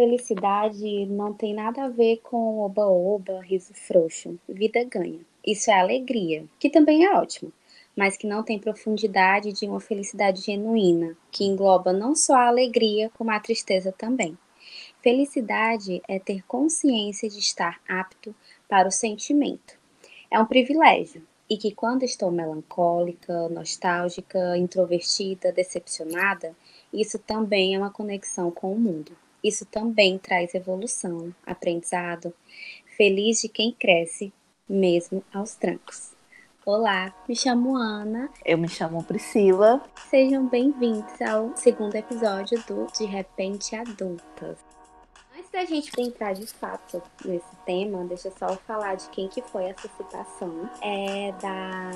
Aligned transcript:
Felicidade 0.00 1.06
não 1.06 1.34
tem 1.34 1.52
nada 1.52 1.86
a 1.86 1.88
ver 1.88 2.18
com 2.18 2.60
oba-oba, 2.60 3.40
riso 3.40 3.74
frouxo. 3.74 4.38
Vida 4.48 4.84
ganha. 4.84 5.18
Isso 5.44 5.72
é 5.72 5.74
alegria, 5.74 6.44
que 6.56 6.70
também 6.70 7.04
é 7.04 7.12
ótimo, 7.16 7.52
mas 7.96 8.16
que 8.16 8.24
não 8.24 8.44
tem 8.44 8.60
profundidade 8.60 9.52
de 9.52 9.66
uma 9.66 9.80
felicidade 9.80 10.42
genuína, 10.42 11.16
que 11.32 11.44
engloba 11.44 11.92
não 11.92 12.14
só 12.14 12.36
a 12.36 12.46
alegria, 12.46 13.10
como 13.18 13.32
a 13.32 13.40
tristeza 13.40 13.90
também. 13.90 14.38
Felicidade 15.02 16.00
é 16.06 16.20
ter 16.20 16.46
consciência 16.46 17.28
de 17.28 17.40
estar 17.40 17.80
apto 17.88 18.32
para 18.68 18.86
o 18.86 18.92
sentimento. 18.92 19.76
É 20.30 20.38
um 20.38 20.46
privilégio, 20.46 21.26
e 21.50 21.56
que 21.56 21.74
quando 21.74 22.04
estou 22.04 22.30
melancólica, 22.30 23.48
nostálgica, 23.48 24.56
introvertida, 24.56 25.50
decepcionada, 25.50 26.54
isso 26.92 27.18
também 27.18 27.74
é 27.74 27.78
uma 27.80 27.90
conexão 27.90 28.48
com 28.48 28.72
o 28.72 28.78
mundo. 28.78 29.10
Isso 29.42 29.64
também 29.64 30.18
traz 30.18 30.52
evolução, 30.54 31.32
aprendizado, 31.46 32.34
feliz 32.96 33.40
de 33.40 33.48
quem 33.48 33.72
cresce, 33.72 34.32
mesmo 34.68 35.22
aos 35.32 35.54
trancos. 35.54 36.10
Olá, 36.66 37.14
me 37.28 37.36
chamo 37.36 37.76
Ana. 37.76 38.28
Eu 38.44 38.58
me 38.58 38.68
chamo 38.68 39.02
Priscila. 39.04 39.80
Sejam 40.10 40.48
bem-vindos 40.48 41.22
ao 41.22 41.56
segundo 41.56 41.94
episódio 41.94 42.62
do 42.66 42.86
De 42.98 43.04
Repente 43.06 43.76
Adultas. 43.76 44.58
Antes 45.32 45.50
da 45.52 45.64
gente 45.64 45.92
entrar 45.98 46.34
de 46.34 46.46
fato 46.46 47.00
nesse 47.24 47.56
tema, 47.64 48.04
deixa 48.04 48.28
eu 48.28 48.34
só 48.36 48.56
falar 48.66 48.96
de 48.96 49.08
quem 49.10 49.28
que 49.28 49.40
foi 49.40 49.66
essa 49.66 49.88
citação. 49.96 50.68
É 50.82 51.32
da 51.40 51.90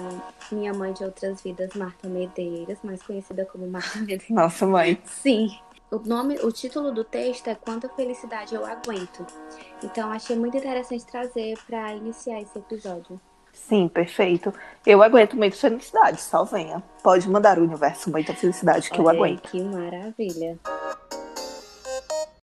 minha 0.52 0.72
mãe 0.72 0.92
de 0.92 1.02
outras 1.02 1.42
vidas, 1.42 1.74
Marta 1.74 2.08
Medeiros, 2.08 2.78
mais 2.84 3.02
conhecida 3.02 3.44
como 3.44 3.66
Marta 3.66 3.98
Medeiros. 3.98 4.30
Nossa 4.30 4.64
mãe. 4.64 5.02
Sim. 5.04 5.50
O 5.92 5.98
nome, 6.08 6.36
o 6.36 6.50
título 6.50 6.90
do 6.90 7.04
texto 7.04 7.48
é 7.48 7.54
Quanta 7.54 7.86
Felicidade 7.86 8.54
Eu 8.54 8.64
Aguento. 8.64 9.26
Então 9.84 10.10
achei 10.10 10.34
muito 10.34 10.56
interessante 10.56 11.04
trazer 11.04 11.58
para 11.66 11.92
iniciar 11.92 12.40
esse 12.40 12.58
episódio. 12.58 13.20
Sim, 13.52 13.88
perfeito. 13.88 14.54
Eu 14.86 15.02
aguento 15.02 15.36
muita 15.36 15.54
felicidade, 15.54 16.18
só 16.18 16.44
venha. 16.44 16.82
Pode 17.02 17.28
mandar 17.28 17.58
o 17.58 17.62
universo 17.62 18.10
muita 18.10 18.32
felicidade 18.32 18.88
que 18.88 18.98
Olha 19.02 19.04
eu 19.04 19.10
aguento. 19.10 19.50
Que 19.50 19.62
maravilha. 19.62 20.58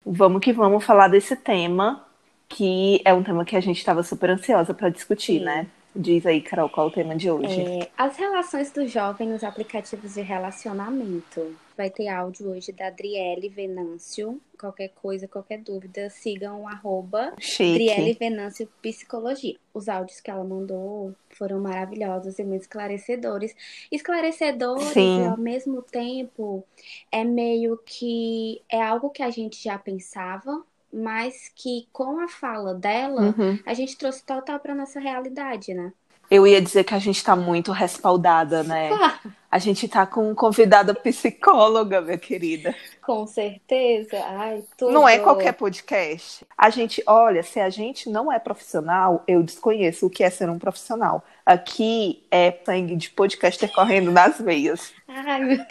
Vamos 0.04 0.40
que 0.40 0.52
vamos 0.52 0.84
falar 0.84 1.06
desse 1.06 1.36
tema, 1.36 2.04
que 2.48 3.00
é 3.04 3.14
um 3.14 3.22
tema 3.22 3.44
que 3.44 3.54
a 3.54 3.60
gente 3.60 3.78
estava 3.78 4.02
super 4.02 4.28
ansiosa 4.28 4.74
para 4.74 4.88
discutir, 4.88 5.38
Sim. 5.38 5.44
né? 5.44 5.68
Diz 5.98 6.26
aí, 6.26 6.42
Carol, 6.42 6.68
qual 6.68 6.88
é 6.88 6.90
o 6.90 6.92
tema 6.92 7.16
de 7.16 7.30
hoje? 7.30 7.60
É, 7.60 7.88
as 7.96 8.16
relações 8.18 8.70
do 8.70 8.86
jovem 8.86 9.26
nos 9.28 9.42
aplicativos 9.42 10.14
de 10.14 10.20
relacionamento. 10.20 11.56
Vai 11.74 11.88
ter 11.88 12.08
áudio 12.08 12.50
hoje 12.50 12.70
da 12.70 12.88
Adriele 12.88 13.48
Venâncio. 13.48 14.38
Qualquer 14.58 14.88
coisa, 14.88 15.26
qualquer 15.26 15.58
dúvida, 15.58 16.10
sigam 16.10 16.62
o 16.62 16.68
arroba. 16.68 17.32
Adriele 17.72 18.12
Venâncio 18.12 18.68
Psicologia. 18.82 19.56
Os 19.72 19.88
áudios 19.88 20.20
que 20.20 20.30
ela 20.30 20.44
mandou 20.44 21.14
foram 21.30 21.60
maravilhosos 21.60 22.38
e 22.38 22.44
muito 22.44 22.62
esclarecedores. 22.62 23.54
Esclarecedores 23.90 24.84
Sim. 24.88 25.22
e 25.22 25.26
ao 25.26 25.38
mesmo 25.38 25.80
tempo 25.80 26.62
é 27.10 27.24
meio 27.24 27.78
que 27.84 28.60
é 28.70 28.82
algo 28.82 29.08
que 29.10 29.22
a 29.22 29.30
gente 29.30 29.62
já 29.62 29.78
pensava, 29.78 30.62
mas 30.96 31.50
que 31.54 31.86
com 31.92 32.18
a 32.20 32.28
fala 32.28 32.74
dela 32.74 33.34
Uhum. 33.36 33.58
a 33.66 33.74
gente 33.74 33.96
trouxe 33.96 34.24
total 34.24 34.58
para 34.58 34.74
nossa 34.74 34.98
realidade, 34.98 35.74
né? 35.74 35.92
Eu 36.28 36.44
ia 36.44 36.60
dizer 36.60 36.82
que 36.82 36.92
a 36.92 36.98
gente 36.98 37.22
tá 37.22 37.36
muito 37.36 37.70
respaldada, 37.70 38.64
né? 38.64 38.90
A 39.48 39.58
gente 39.58 39.86
tá 39.88 40.04
com 40.04 40.34
convidada 40.34 40.92
psicóloga, 40.92 42.00
minha 42.02 42.18
querida. 42.18 42.74
Com 43.00 43.26
certeza. 43.26 44.18
Ai, 44.26 44.62
tudo. 44.76 44.92
Não 44.92 45.08
é 45.08 45.18
qualquer 45.20 45.52
podcast. 45.52 46.44
A 46.58 46.68
gente, 46.68 47.02
olha, 47.06 47.42
se 47.42 47.58
a 47.60 47.70
gente 47.70 48.10
não 48.10 48.30
é 48.30 48.38
profissional, 48.38 49.22
eu 49.26 49.42
desconheço 49.42 50.06
o 50.06 50.10
que 50.10 50.22
é 50.24 50.28
ser 50.28 50.50
um 50.50 50.58
profissional. 50.58 51.24
Aqui 51.46 52.22
é 52.30 52.52
sangue 52.66 52.96
de 52.96 53.08
podcaster 53.10 53.72
correndo 53.72 54.10
nas 54.10 54.38
veias. 54.38 54.92
Ai, 55.08 55.40
meu 55.42 55.56
Deus. 55.58 55.70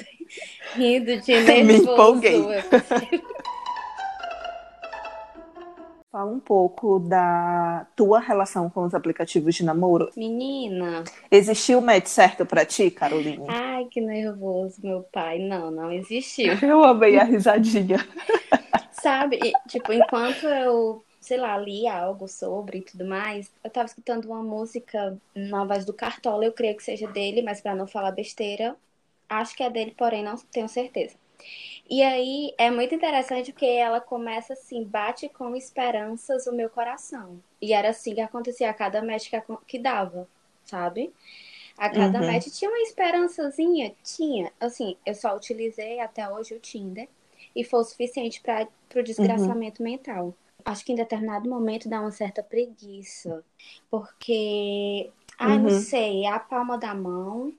Rindo 0.74 1.22
de 1.22 1.36
Me 1.44 1.64
nervoso. 1.64 1.92
empolguei. 1.92 2.42
Fala 6.16 6.32
um 6.32 6.40
pouco 6.40 6.98
da 6.98 7.86
tua 7.94 8.22
relação 8.22 8.70
com 8.70 8.86
os 8.86 8.94
aplicativos 8.94 9.54
de 9.54 9.66
namoro. 9.66 10.10
Menina, 10.16 11.04
Existiu 11.30 11.80
o 11.80 11.82
match 11.82 12.08
certo 12.08 12.46
pra 12.46 12.66
ti, 12.66 12.90
Caroline? 12.90 13.44
ai, 13.50 13.84
que 13.92 14.00
nervoso, 14.00 14.80
meu 14.82 15.04
pai. 15.12 15.40
Não, 15.40 15.70
não 15.70 15.92
existiu. 15.92 16.54
Eu 16.64 16.86
amei 16.86 17.20
a 17.20 17.26
risadinha. 17.26 17.98
Sabe? 18.94 19.42
E, 19.44 19.52
tipo, 19.68 19.92
enquanto 19.92 20.48
eu, 20.48 21.04
sei 21.20 21.36
lá, 21.36 21.58
li 21.58 21.86
algo 21.86 22.30
sobre 22.30 22.78
e 22.78 22.82
tudo 22.84 23.04
mais, 23.06 23.52
eu 23.62 23.70
tava 23.70 23.88
escutando 23.88 24.24
uma 24.24 24.42
música 24.42 25.18
na 25.36 25.66
voz 25.66 25.84
do 25.84 25.92
Cartola, 25.92 26.46
eu 26.46 26.54
creio 26.54 26.78
que 26.78 26.84
seja 26.84 27.08
dele, 27.10 27.42
mas 27.42 27.60
pra 27.60 27.76
não 27.76 27.88
falar 27.88 28.12
besteira, 28.12 28.74
acho 29.28 29.54
que 29.54 29.64
é 29.64 29.70
dele, 29.70 29.94
porém 29.98 30.24
não 30.24 30.38
tenho 30.50 30.70
certeza. 30.70 31.16
E 31.90 32.02
aí 32.04 32.54
é 32.58 32.72
muito 32.72 32.96
interessante 32.96 33.52
porque 33.52 33.66
ela 33.66 34.02
começa 34.02 34.54
assim, 34.54 34.84
bate 34.84 35.30
com 35.30 35.56
esperanças 35.56 36.48
o 36.48 36.54
meu 36.54 36.70
coração. 36.70 37.40
E 37.62 37.74
era 37.74 37.90
assim 37.90 38.16
que 38.16 38.22
acontecia 38.22 38.70
a 38.70 38.74
cada 38.74 39.02
match 39.04 39.30
que, 39.68 39.80
dava, 39.80 40.28
sabe? 40.66 41.14
A 41.78 41.90
cada 41.90 42.22
Uhum. 42.22 42.26
match 42.26 42.48
tinha 42.48 42.70
uma 42.70 42.80
esperançazinha, 42.82 43.96
tinha. 44.04 44.52
Assim, 44.60 44.98
eu 45.06 45.16
só 45.16 45.36
utilizei 45.36 46.00
até 46.00 46.30
hoje 46.30 46.54
o 46.56 46.60
Tinder 46.60 47.08
e 47.56 47.64
foi 47.64 47.80
o 47.82 47.84
suficiente 47.84 48.42
para 48.42 48.68
o 48.96 49.04
desgraçamento 49.04 49.84
mental. 49.84 50.34
Acho 50.64 50.84
que 50.86 50.92
em 50.94 50.96
determinado 50.96 51.50
momento 51.50 51.88
dá 51.90 52.02
uma 52.02 52.12
certa 52.12 52.42
preguiça, 52.42 53.44
porque, 53.90 55.12
ai, 55.38 55.58
não 55.60 55.66
Uhum. 55.66 55.80
sei, 55.82 56.26
é 56.26 56.30
a 56.30 56.40
palma 56.40 56.78
da 56.78 56.94
mão 56.94 57.52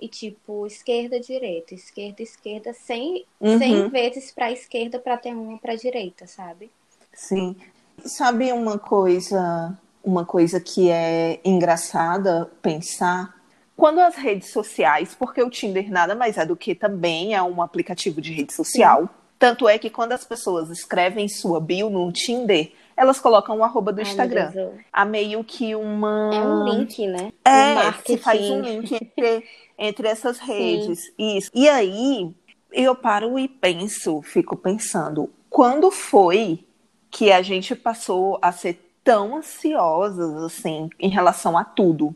e 0.00 0.08
tipo 0.08 0.66
esquerda, 0.66 1.18
direita, 1.20 1.74
esquerda, 1.74 2.22
esquerda, 2.22 2.72
sem, 2.72 3.24
Uhum. 3.40 3.58
sem 3.58 3.88
vezes 3.88 4.30
para 4.30 4.50
esquerda 4.52 4.98
para 4.98 5.16
ter 5.16 5.34
uma 5.34 5.58
para 5.58 5.74
direita, 5.74 6.26
sabe? 6.26 6.70
Sim. 7.12 7.56
Sabe 8.04 8.52
uma 8.52 8.78
coisa, 8.78 9.76
uma 10.02 10.24
coisa 10.24 10.60
que 10.60 10.90
é 10.90 11.40
engraçada 11.44 12.50
pensar? 12.60 13.34
Quando 13.76 14.00
as 14.00 14.14
redes 14.16 14.50
sociais, 14.52 15.14
porque 15.18 15.42
o 15.42 15.50
Tinder 15.50 15.90
nada 15.90 16.14
mais 16.14 16.36
é 16.38 16.46
do 16.46 16.56
que 16.56 16.74
também 16.74 17.34
é 17.34 17.42
um 17.42 17.60
aplicativo 17.62 18.20
de 18.20 18.32
rede 18.32 18.52
social. 18.54 19.08
Tanto 19.38 19.68
é 19.68 19.78
que 19.78 19.90
quando 19.90 20.12
as 20.12 20.24
pessoas 20.24 20.70
escrevem 20.70 21.28
sua 21.28 21.60
bio 21.60 21.90
no 21.90 22.10
Tinder, 22.12 22.72
elas 22.96 23.18
colocam 23.18 23.58
o 23.58 23.64
arroba 23.64 23.92
do 23.92 24.00
Ai, 24.00 24.06
Instagram. 24.06 24.52
Há 24.92 25.04
meio 25.04 25.42
que 25.42 25.74
uma. 25.74 26.30
É 26.32 26.40
um 26.40 26.64
link, 26.64 27.06
né? 27.06 27.32
É, 27.44 27.88
Um 27.88 27.92
se 28.04 28.16
faz 28.18 28.40
um 28.50 28.60
link 28.60 28.94
entre, 28.94 29.44
entre 29.78 30.08
essas 30.08 30.38
redes. 30.38 31.12
Isso. 31.18 31.50
E 31.54 31.68
aí, 31.68 32.34
eu 32.72 32.94
paro 32.94 33.38
e 33.38 33.48
penso, 33.48 34.22
fico 34.22 34.56
pensando, 34.56 35.30
quando 35.48 35.90
foi 35.90 36.64
que 37.10 37.30
a 37.30 37.42
gente 37.42 37.76
passou 37.76 38.38
a 38.42 38.50
ser 38.50 38.98
tão 39.04 39.36
ansiosas, 39.36 40.34
assim, 40.42 40.88
em 40.98 41.08
relação 41.08 41.56
a 41.56 41.64
tudo? 41.64 42.14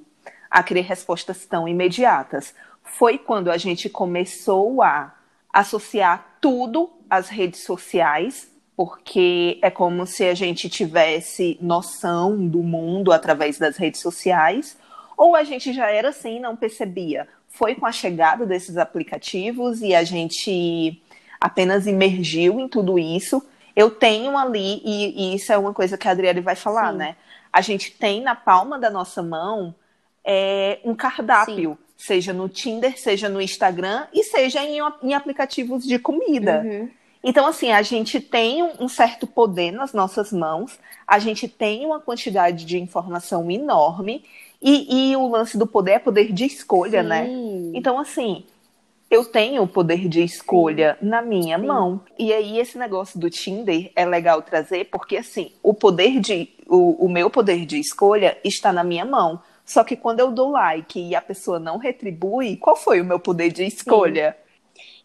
A 0.51 0.63
querer 0.63 0.81
respostas 0.81 1.45
tão 1.45 1.69
imediatas? 1.69 2.55
Foi 2.83 3.19
quando 3.19 3.51
a 3.51 3.59
gente 3.59 3.89
começou 3.89 4.83
a 4.83 5.15
associar 5.53 6.39
tudo 6.41 6.91
às 7.09 7.29
redes 7.29 7.63
sociais, 7.63 8.51
porque 8.79 9.59
é 9.61 9.71
como 9.73 10.07
se 10.07 10.23
a 10.23 10.35
gente 10.35 10.69
tivesse 10.69 11.59
noção 11.61 12.47
do 12.47 12.63
mundo 12.63 13.11
através 13.11 13.59
das 13.59 13.77
redes 13.77 14.01
sociais, 14.01 14.79
ou 15.17 15.35
a 15.35 15.43
gente 15.43 15.73
já 15.73 15.91
era 15.91 16.11
assim 16.11 16.37
e 16.37 16.41
não 16.41 16.55
percebia? 16.55 17.27
Foi 17.49 17.75
com 17.75 17.85
a 17.87 17.91
chegada 17.91 18.47
desses 18.47 18.77
aplicativos 18.77 19.83
e 19.83 19.97
a 19.97 20.05
gente 20.05 21.03
apenas 21.41 21.89
imergiu 21.89 22.61
em 22.61 22.69
tudo 22.69 23.01
isso. 23.01 23.45
Eu 23.75 23.91
tenho 23.91 24.39
ali, 24.39 24.81
e, 24.85 25.33
e 25.33 25.35
isso 25.35 25.53
é 25.53 25.59
uma 25.59 25.75
coisa 25.75 25.99
que 25.99 26.07
a 26.07 26.13
Adriele 26.13 26.41
vai 26.41 26.55
falar, 26.55 26.93
Sim. 26.93 26.99
né? 26.99 27.17
A 27.53 27.61
gente 27.61 27.91
tem 27.91 28.23
na 28.23 28.37
palma 28.37 28.79
da 28.79 28.91
nossa 28.91 29.25
mão 29.25 29.75
é, 30.25 30.79
um 30.85 30.95
cardápio, 30.95 31.77
seja 31.97 32.33
no 32.33 32.49
Tinder, 32.49 32.97
seja 32.97 33.29
no 33.29 33.41
Instagram 33.41 34.07
e 34.15 34.23
seja 34.23 34.63
em, 34.63 34.79
em 35.03 35.15
aplicativos 35.15 35.85
de 35.85 35.99
comida. 35.99 36.63
Uhum. 36.65 36.91
Então, 37.23 37.47
assim, 37.47 37.71
a 37.73 37.83
gente 37.83 38.21
tem 38.21 38.63
um 38.79 38.89
certo 38.89 39.27
poder 39.27 39.73
nas 39.73 39.93
nossas 39.93 40.33
mãos, 40.33 40.79
a 41.07 41.19
gente 41.19 41.49
tem 41.49 41.85
uma 41.85 42.01
quantidade 42.01 42.65
de 42.65 42.79
informação 42.79 43.51
enorme, 43.51 44.25
e, 44.61 45.11
e 45.11 45.17
o 45.17 45.29
lance 45.29 45.57
do 45.57 45.67
poder 45.67 45.93
é 45.93 45.99
poder 45.99 46.33
de 46.33 46.45
escolha, 46.45 47.03
né? 47.03 47.27
Sim. 47.27 47.73
Então, 47.75 47.99
assim, 47.99 48.45
eu 49.11 49.25
tenho 49.25 49.63
o 49.63 49.69
poder 49.69 50.09
de 50.09 50.23
escolha 50.23 50.99
na 51.01 51.23
minha 51.23 51.59
Sim. 51.59 51.67
mão. 51.67 52.01
E 52.19 52.33
aí, 52.33 52.59
esse 52.59 52.77
negócio 52.77 53.19
do 53.19 53.31
Tinder 53.31 53.91
é 53.95 54.05
legal 54.05 54.43
trazer, 54.43 54.87
porque, 54.87 55.17
assim, 55.17 55.53
o 55.63 55.73
poder 55.73 56.21
de. 56.21 56.49
O, 56.67 57.07
o 57.07 57.09
meu 57.09 57.31
poder 57.31 57.65
de 57.65 57.79
escolha 57.79 58.37
está 58.45 58.73
na 58.73 58.85
minha 58.85 59.05
mão. 59.05 59.41
Só 59.65 59.85
que 59.85 59.97
quando 59.97 60.21
eu 60.21 60.31
dou 60.31 60.51
like 60.51 61.01
e 61.01 61.15
a 61.15 61.21
pessoa 61.21 61.59
não 61.59 61.79
retribui, 61.79 62.57
qual 62.57 62.77
foi 62.77 63.01
o 63.01 63.05
meu 63.05 63.19
poder 63.19 63.51
de 63.53 63.65
escolha? 63.65 64.37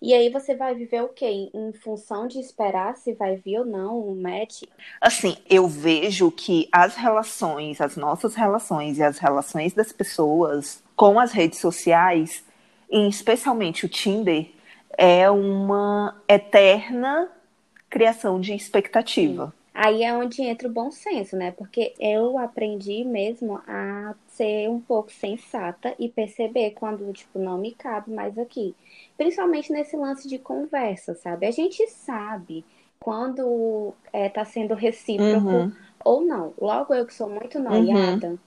E 0.05 0.13
aí 0.13 0.29
você 0.29 0.53
vai 0.53 0.75
viver 0.75 1.01
o 1.01 1.07
quê? 1.07 1.49
Em 1.53 1.71
função 1.71 2.27
de 2.27 2.37
esperar 2.37 2.97
se 2.97 3.13
vai 3.13 3.37
vir 3.37 3.59
ou 3.59 3.65
não 3.65 4.09
um 4.09 4.21
match? 4.21 4.63
Assim, 4.99 5.37
eu 5.49 5.65
vejo 5.65 6.29
que 6.29 6.67
as 6.73 6.97
relações, 6.97 7.79
as 7.79 7.95
nossas 7.95 8.35
relações 8.35 8.97
e 8.97 9.03
as 9.03 9.17
relações 9.17 9.73
das 9.73 9.93
pessoas 9.93 10.83
com 10.93 11.17
as 11.17 11.31
redes 11.31 11.59
sociais, 11.59 12.43
e 12.91 13.07
especialmente 13.07 13.85
o 13.85 13.89
Tinder, 13.89 14.49
é 14.97 15.31
uma 15.31 16.21
eterna 16.27 17.29
criação 17.89 18.41
de 18.41 18.53
expectativa. 18.53 19.53
Sim. 19.55 19.62
Aí 19.73 20.03
é 20.03 20.13
onde 20.13 20.41
entra 20.43 20.67
o 20.67 20.71
bom 20.71 20.91
senso, 20.91 21.35
né? 21.35 21.51
Porque 21.51 21.93
eu 21.99 22.37
aprendi 22.37 23.03
mesmo 23.03 23.59
a 23.67 24.13
ser 24.27 24.69
um 24.69 24.79
pouco 24.79 25.11
sensata 25.11 25.95
e 25.97 26.07
perceber 26.07 26.71
quando, 26.71 27.11
tipo, 27.11 27.39
não 27.39 27.57
me 27.57 27.71
cabe 27.71 28.11
mais 28.11 28.37
aqui. 28.37 28.75
Principalmente 29.17 29.71
nesse 29.71 29.97
lance 29.97 30.27
de 30.27 30.37
conversa, 30.37 31.15
sabe? 31.15 31.47
A 31.47 31.51
gente 31.51 31.87
sabe 31.87 32.63
quando 32.99 33.93
é, 34.13 34.29
tá 34.29 34.45
sendo 34.45 34.75
recíproco 34.75 35.47
uhum. 35.47 35.71
ou 36.05 36.21
não. 36.23 36.53
Logo 36.59 36.93
eu 36.93 37.05
que 37.05 37.13
sou 37.13 37.29
muito 37.29 37.59
noiada. 37.59 38.27
Uhum. 38.27 38.39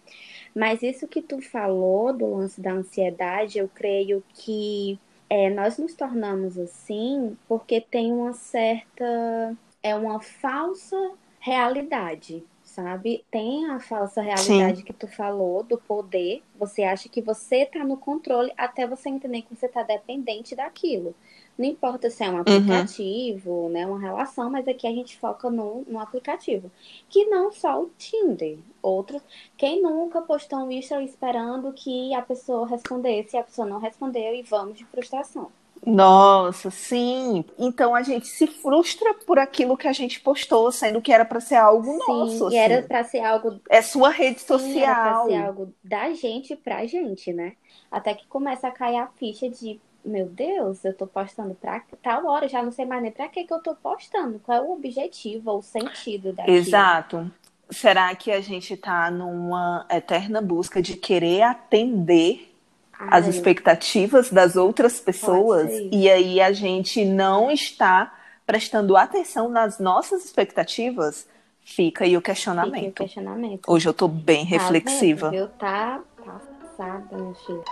Mas 0.55 0.83
isso 0.83 1.07
que 1.07 1.21
tu 1.21 1.43
falou 1.43 2.15
do 2.15 2.35
lance 2.35 2.61
da 2.61 2.73
ansiedade, 2.73 3.59
eu 3.59 3.69
creio 3.69 4.25
que 4.33 4.99
é, 5.29 5.51
nós 5.51 5.77
nos 5.77 5.95
tornamos 5.95 6.57
assim 6.57 7.37
porque 7.47 7.81
tem 7.81 8.13
uma 8.13 8.33
certa. 8.33 9.55
É 9.87 9.95
uma 9.95 10.19
falsa 10.19 10.97
realidade, 11.39 12.43
sabe? 12.65 13.25
Tem 13.31 13.71
a 13.71 13.79
falsa 13.79 14.21
realidade 14.21 14.79
Sim. 14.79 14.83
que 14.83 14.93
tu 14.93 15.07
falou 15.07 15.63
do 15.63 15.79
poder. 15.79 16.43
Você 16.59 16.83
acha 16.83 17.09
que 17.09 17.23
você 17.23 17.65
tá 17.65 17.85
no 17.85 17.97
controle 17.97 18.53
até 18.57 18.85
você 18.85 19.09
entender 19.09 19.43
que 19.43 19.55
você 19.55 19.69
tá 19.69 19.85
dependente 19.85 20.57
daquilo. 20.57 21.15
Não 21.57 21.65
importa 21.65 22.11
se 22.11 22.25
é 22.25 22.29
um 22.29 22.33
uhum. 22.33 22.41
aplicativo, 22.41 23.51
uhum. 23.53 23.69
né, 23.69 23.87
uma 23.87 24.01
relação, 24.01 24.51
mas 24.51 24.67
aqui 24.67 24.89
a 24.89 24.93
gente 24.93 25.17
foca 25.17 25.49
no, 25.49 25.85
no 25.87 26.01
aplicativo. 26.01 26.69
Que 27.09 27.25
não 27.27 27.53
só 27.53 27.81
o 27.81 27.91
Tinder, 27.97 28.59
outros. 28.83 29.23
Quem 29.57 29.81
nunca 29.81 30.21
postou 30.21 30.59
um 30.59 30.73
Insta 30.73 31.01
esperando 31.01 31.73
que 31.73 32.13
a 32.13 32.23
pessoa 32.23 32.67
respondesse 32.67 33.37
e 33.37 33.39
a 33.39 33.45
pessoa 33.45 33.69
não 33.69 33.79
respondeu 33.79 34.35
e 34.35 34.43
vamos 34.43 34.77
de 34.77 34.85
frustração. 34.85 35.53
Nossa, 35.87 36.69
sim. 36.69 37.45
Então 37.57 37.95
a 37.95 38.03
gente 38.03 38.27
se 38.27 38.49
frustra 38.49 39.15
por 39.25 39.39
aquilo 39.39 39.77
que 39.77 39.87
a 39.87 39.93
gente 39.93 40.21
postou, 40.21 40.73
sendo 40.73 41.01
que 41.01 41.13
era 41.13 41.25
para 41.25 41.39
ser 41.39 41.55
algo 41.55 41.93
sim, 41.93 41.99
nosso. 42.09 42.47
Assim. 42.49 42.59
era 42.59 42.83
para 42.83 43.05
ser 43.05 43.21
algo. 43.21 43.61
É 43.71 43.81
sua 43.81 44.11
rede 44.11 44.41
social. 44.41 44.61
Sim, 44.69 44.83
era 44.83 44.95
pra 44.95 45.25
ser 45.27 45.37
algo 45.37 45.75
da 45.85 46.13
gente 46.13 46.57
pra 46.57 46.85
gente, 46.87 47.33
né? 47.33 47.53
Até 47.89 48.15
que 48.15 48.27
começa 48.27 48.67
a 48.67 48.73
cair 48.73 48.97
a 48.97 49.07
ficha 49.07 49.49
de 49.49 49.81
meu 50.05 50.27
Deus, 50.27 50.85
eu 50.85 50.95
tô 50.95 51.07
postando 51.07 51.55
pra 51.55 51.83
tal 52.01 52.27
hora, 52.27 52.47
já 52.47 52.63
não 52.63 52.71
sei 52.71 52.85
mais 52.85 53.03
nem 53.03 53.11
pra 53.11 53.29
que, 53.29 53.45
que 53.45 53.53
eu 53.53 53.61
tô 53.61 53.75
postando. 53.75 54.41
Qual 54.41 54.57
é 54.57 54.61
o 54.61 54.73
objetivo 54.73 55.51
ou 55.51 55.59
o 55.59 55.63
sentido 55.63 56.33
daquilo? 56.33 56.57
Exato. 56.57 57.31
Será 57.71 58.15
que 58.15 58.31
a 58.31 58.41
gente 58.41 58.77
tá 58.77 59.11
numa 59.11 59.85
eterna 59.91 60.41
busca 60.41 60.81
de 60.81 60.97
querer 60.97 61.43
atender. 61.43 62.56
As 62.99 63.27
expectativas 63.27 64.31
das 64.31 64.57
outras 64.57 64.99
pessoas 65.01 65.71
e 65.93 66.11
aí 66.11 66.41
a 66.41 66.53
gente 66.53 67.05
não 67.05 67.51
está 67.51 68.15
prestando 68.47 68.97
atenção 68.97 69.49
nas 69.49 69.79
nossas 69.79 70.25
expectativas? 70.25 71.27
Fica 71.63 72.05
aí 72.05 72.17
o 72.17 72.23
questionamento. 72.23 73.01
O 73.01 73.05
questionamento. 73.05 73.71
Hoje 73.71 73.89
eu 73.89 73.95
tô 73.95 74.07
bem 74.07 74.45
tá 74.45 74.51
reflexiva. 74.51 75.31
Vendo, 75.31 75.49
Tá 75.59 76.01
passada, 76.25 77.17
meu 77.17 77.35
filho. 77.35 77.65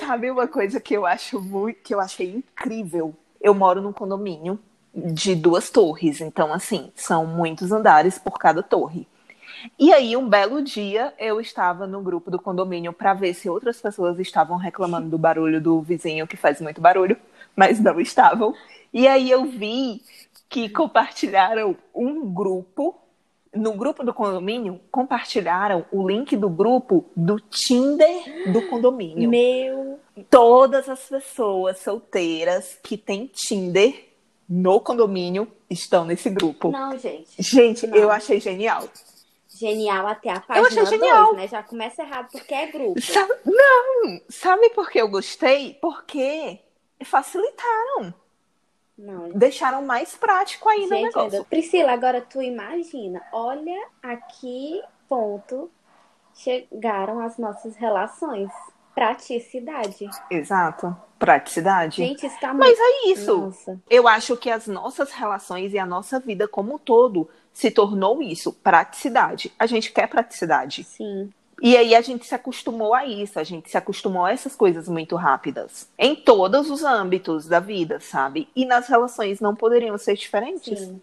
Sabe 0.00 0.30
uma 0.30 0.48
coisa 0.48 0.80
que 0.80 0.94
eu 0.94 1.06
acho 1.06 1.40
muito, 1.40 1.80
que 1.82 1.94
eu 1.94 2.00
achei 2.00 2.34
incrível? 2.34 3.14
Eu 3.40 3.54
moro 3.54 3.80
num 3.80 3.92
condomínio 3.92 4.58
de 4.94 5.34
duas 5.34 5.70
torres, 5.70 6.20
então 6.20 6.52
assim, 6.52 6.90
são 6.94 7.26
muitos 7.26 7.72
andares 7.72 8.18
por 8.18 8.38
cada 8.38 8.62
torre. 8.62 9.06
E 9.78 9.92
aí, 9.92 10.16
um 10.16 10.28
belo 10.28 10.62
dia, 10.62 11.12
eu 11.18 11.40
estava 11.40 11.86
no 11.86 12.00
grupo 12.02 12.30
do 12.30 12.40
condomínio 12.40 12.92
para 12.92 13.14
ver 13.14 13.34
se 13.34 13.48
outras 13.48 13.80
pessoas 13.80 14.18
estavam 14.18 14.56
reclamando 14.56 15.08
do 15.08 15.18
barulho 15.18 15.60
do 15.60 15.80
vizinho, 15.80 16.26
que 16.26 16.36
faz 16.36 16.60
muito 16.60 16.80
barulho, 16.80 17.16
mas 17.56 17.80
não 17.80 18.00
estavam. 18.00 18.54
E 18.92 19.06
aí 19.06 19.30
eu 19.30 19.44
vi 19.44 20.02
que 20.48 20.68
compartilharam 20.68 21.76
um 21.94 22.32
grupo 22.32 22.98
no 23.54 23.74
grupo 23.74 24.02
do 24.02 24.14
condomínio, 24.14 24.80
compartilharam 24.90 25.84
o 25.92 26.08
link 26.08 26.34
do 26.36 26.48
grupo 26.48 27.04
do 27.14 27.38
Tinder 27.38 28.50
do 28.50 28.62
condomínio. 28.68 29.28
Meu. 29.28 30.00
Todas 30.30 30.88
as 30.88 31.00
pessoas 31.00 31.78
solteiras 31.78 32.78
que 32.82 32.96
têm 32.96 33.30
Tinder 33.32 34.08
no 34.48 34.80
condomínio 34.80 35.48
estão 35.68 36.04
nesse 36.04 36.30
grupo. 36.30 36.70
Não, 36.70 36.98
gente. 36.98 37.30
Gente, 37.38 37.86
não. 37.86 37.96
eu 37.96 38.10
achei 38.10 38.40
genial. 38.40 38.88
Genial 39.62 40.08
até 40.08 40.28
a 40.28 40.40
página 40.40 40.68
2, 40.82 40.88
genial. 40.88 41.34
né? 41.34 41.46
Já 41.46 41.62
começa 41.62 42.02
errado 42.02 42.28
porque 42.32 42.52
é 42.52 42.66
grupo. 42.66 43.00
Sabe, 43.00 43.32
não! 43.46 44.20
Sabe 44.28 44.70
por 44.70 44.90
que 44.90 45.00
eu 45.00 45.08
gostei? 45.08 45.74
Porque 45.80 46.58
facilitaram. 47.04 48.12
Não. 48.98 49.30
Deixaram 49.30 49.82
mais 49.82 50.16
prático 50.16 50.68
aí 50.68 50.80
Gente, 50.80 50.90
no 50.90 51.02
negócio. 51.02 51.44
Priscila, 51.44 51.92
agora 51.92 52.20
tu 52.20 52.42
imagina, 52.42 53.22
olha 53.32 53.86
a 54.02 54.16
que 54.16 54.82
ponto 55.08 55.70
chegaram 56.34 57.20
as 57.20 57.38
nossas 57.38 57.76
relações. 57.76 58.50
Praticidade. 58.96 60.10
Exato. 60.28 60.94
Praticidade. 61.20 61.98
Gente, 61.98 62.26
está 62.26 62.48
muito... 62.52 62.68
Mas 62.68 62.78
é 62.78 63.08
isso. 63.10 63.38
Nossa. 63.38 63.80
Eu 63.88 64.08
acho 64.08 64.36
que 64.36 64.50
as 64.50 64.66
nossas 64.66 65.12
relações 65.12 65.72
e 65.72 65.78
a 65.78 65.86
nossa 65.86 66.18
vida 66.18 66.48
como 66.48 66.74
um 66.74 66.78
todo 66.78 67.28
se 67.52 67.70
tornou 67.70 68.22
isso, 68.22 68.52
praticidade. 68.52 69.52
A 69.58 69.66
gente 69.66 69.92
quer 69.92 70.06
praticidade. 70.08 70.84
Sim. 70.84 71.30
E 71.60 71.76
aí 71.76 71.94
a 71.94 72.00
gente 72.00 72.26
se 72.26 72.34
acostumou 72.34 72.92
a 72.92 73.06
isso, 73.06 73.38
a 73.38 73.44
gente 73.44 73.70
se 73.70 73.76
acostumou 73.76 74.24
a 74.24 74.32
essas 74.32 74.56
coisas 74.56 74.88
muito 74.88 75.14
rápidas. 75.14 75.88
Em 75.96 76.16
todos 76.16 76.68
os 76.68 76.82
âmbitos 76.82 77.46
da 77.46 77.60
vida, 77.60 78.00
sabe? 78.00 78.48
E 78.56 78.66
nas 78.66 78.88
relações 78.88 79.40
não 79.40 79.54
poderiam 79.54 79.96
ser 79.96 80.16
diferentes. 80.16 80.78
Sim. 80.80 81.00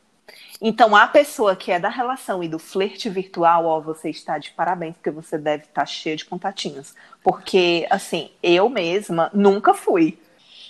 Então, 0.61 0.93
a 0.93 1.07
pessoa 1.07 1.55
que 1.55 1.71
é 1.71 1.79
da 1.79 1.87
relação 1.87 2.43
e 2.43 2.49
do 2.49 2.59
flerte 2.59 3.09
virtual, 3.09 3.65
ó, 3.65 3.79
você 3.79 4.09
está 4.09 4.37
de 4.37 4.51
parabéns, 4.51 4.95
porque 4.95 5.09
você 5.09 5.37
deve 5.37 5.63
estar 5.63 5.85
cheio 5.85 6.17
de 6.17 6.25
contatinhos. 6.25 6.93
Porque, 7.23 7.87
assim, 7.89 8.29
eu 8.43 8.67
mesma 8.67 9.31
nunca 9.33 9.73
fui. 9.73 10.19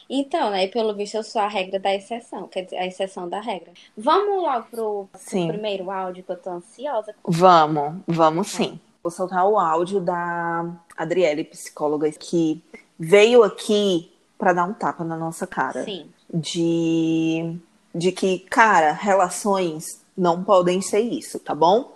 Então, 0.10 0.50
né, 0.50 0.68
pelo 0.68 0.96
visto 0.96 1.16
eu 1.16 1.24
sou 1.24 1.42
a 1.42 1.48
regra 1.48 1.80
da 1.80 1.94
exceção, 1.94 2.48
quer 2.48 2.64
dizer, 2.64 2.78
a 2.78 2.88
exceção 2.88 3.30
da 3.30 3.40
regra. 3.40 3.72
Vamos 3.96 4.42
logo 4.42 4.68
pro, 4.72 5.10
pro 5.12 5.48
primeiro 5.48 5.92
áudio 5.92 6.24
que 6.24 6.32
eu 6.32 6.38
tô 6.38 6.50
ansiosa? 6.50 7.14
Vamos, 7.24 8.02
vamos 8.08 8.48
sim. 8.48 8.80
Vou 9.04 9.12
soltar 9.12 9.46
o 9.46 9.60
áudio 9.60 10.02
da 10.02 10.66
Adriele, 10.98 11.44
psicóloga, 11.44 12.12
que 12.12 12.62
veio 12.98 13.44
aqui 13.44 14.12
para 14.38 14.52
dar 14.52 14.66
um 14.66 14.74
tapa 14.74 15.04
na 15.04 15.16
nossa 15.16 15.46
cara. 15.46 15.84
Sim. 15.84 16.10
De, 16.34 17.56
de 17.94 18.12
que, 18.12 18.40
cara, 18.40 18.92
relações 18.92 20.02
não 20.18 20.44
podem 20.44 20.82
ser 20.82 21.00
isso, 21.00 21.40
tá 21.40 21.54
bom? 21.54 21.96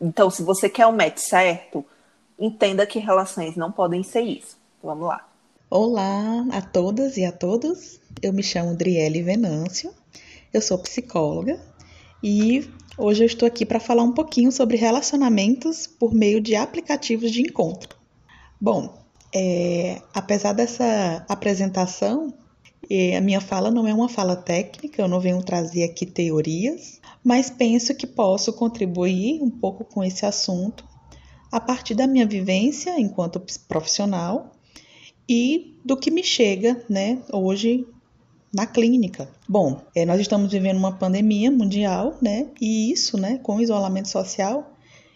Então, 0.00 0.30
se 0.30 0.42
você 0.42 0.68
quer 0.68 0.86
o 0.86 0.92
match 0.92 1.18
certo, 1.18 1.84
entenda 2.38 2.86
que 2.86 2.98
relações 2.98 3.56
não 3.56 3.72
podem 3.72 4.02
ser 4.02 4.20
isso. 4.20 4.56
Vamos 4.82 5.08
lá. 5.08 5.26
Olá 5.68 6.46
a 6.52 6.62
todas 6.62 7.16
e 7.16 7.24
a 7.24 7.32
todos. 7.32 7.98
Eu 8.22 8.32
me 8.32 8.40
chamo 8.40 8.70
Adriele 8.70 9.20
Venâncio. 9.20 9.92
Eu 10.52 10.62
sou 10.62 10.78
psicóloga 10.78 11.60
e 12.22 12.70
Hoje 12.98 13.24
eu 13.24 13.26
estou 13.26 13.46
aqui 13.46 13.66
para 13.66 13.78
falar 13.78 14.04
um 14.04 14.12
pouquinho 14.12 14.50
sobre 14.50 14.78
relacionamentos 14.78 15.86
por 15.86 16.14
meio 16.14 16.40
de 16.40 16.56
aplicativos 16.56 17.30
de 17.30 17.42
encontro. 17.42 17.94
Bom, 18.58 18.96
é, 19.34 20.00
apesar 20.14 20.54
dessa 20.54 21.26
apresentação, 21.28 22.32
é, 22.88 23.16
a 23.16 23.20
minha 23.20 23.40
fala 23.40 23.70
não 23.70 23.86
é 23.86 23.92
uma 23.92 24.08
fala 24.08 24.34
técnica, 24.34 25.02
eu 25.02 25.08
não 25.08 25.20
venho 25.20 25.42
trazer 25.42 25.82
aqui 25.82 26.06
teorias, 26.06 27.00
mas 27.22 27.50
penso 27.50 27.94
que 27.94 28.06
posso 28.06 28.50
contribuir 28.54 29.42
um 29.42 29.50
pouco 29.50 29.84
com 29.84 30.02
esse 30.02 30.24
assunto 30.24 30.86
a 31.52 31.60
partir 31.60 31.94
da 31.94 32.06
minha 32.06 32.24
vivência 32.24 32.98
enquanto 32.98 33.42
profissional 33.68 34.55
e 35.28 35.74
do 35.84 35.96
que 35.96 36.10
me 36.10 36.22
chega, 36.22 36.84
né, 36.88 37.18
hoje 37.32 37.86
na 38.52 38.66
clínica. 38.66 39.28
Bom, 39.48 39.82
é, 39.94 40.06
nós 40.06 40.20
estamos 40.20 40.50
vivendo 40.50 40.78
uma 40.78 40.92
pandemia 40.92 41.50
mundial, 41.50 42.16
né? 42.22 42.46
E 42.60 42.90
isso, 42.90 43.18
né, 43.18 43.38
com 43.42 43.56
o 43.56 43.60
isolamento 43.60 44.08
social, 44.08 44.72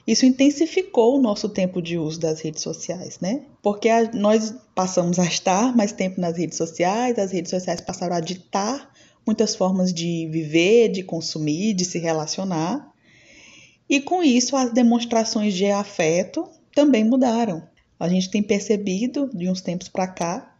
isso 0.07 0.26
intensificou 0.26 1.17
o 1.17 1.23
nosso 1.23 1.49
tempo 1.49 1.81
de 1.81 1.97
uso 1.97 2.21
das 2.21 2.40
redes 2.40 2.62
sociais, 2.62 3.19
né? 3.21 3.43
Porque 3.62 3.88
a, 3.88 4.11
nós 4.12 4.55
passamos 4.75 5.19
a 5.19 5.25
estar 5.25 5.75
mais 5.75 5.93
tempo 5.93 6.21
nas 6.21 6.37
redes 6.37 6.59
sociais, 6.59 7.19
as 7.19 7.33
redes 7.33 7.50
sociais 7.50 7.81
passaram 7.81 8.17
a 8.17 8.21
ditar 8.21 8.90
muitas 9.26 9.55
formas 9.55 9.93
de 9.93 10.29
viver, 10.31 10.88
de 10.88 11.02
consumir, 11.02 11.75
de 11.75 11.85
se 11.85 11.99
relacionar. 11.99 12.93
E 13.88 14.00
com 14.00 14.23
isso, 14.23 14.57
as 14.57 14.73
demonstrações 14.73 15.55
de 15.55 15.67
afeto 15.67 16.49
também 16.75 17.05
mudaram. 17.05 17.62
A 18.00 18.09
gente 18.09 18.30
tem 18.30 18.42
percebido, 18.42 19.30
de 19.33 19.49
uns 19.49 19.61
tempos 19.61 19.88
para 19.88 20.09
cá, 20.09 20.57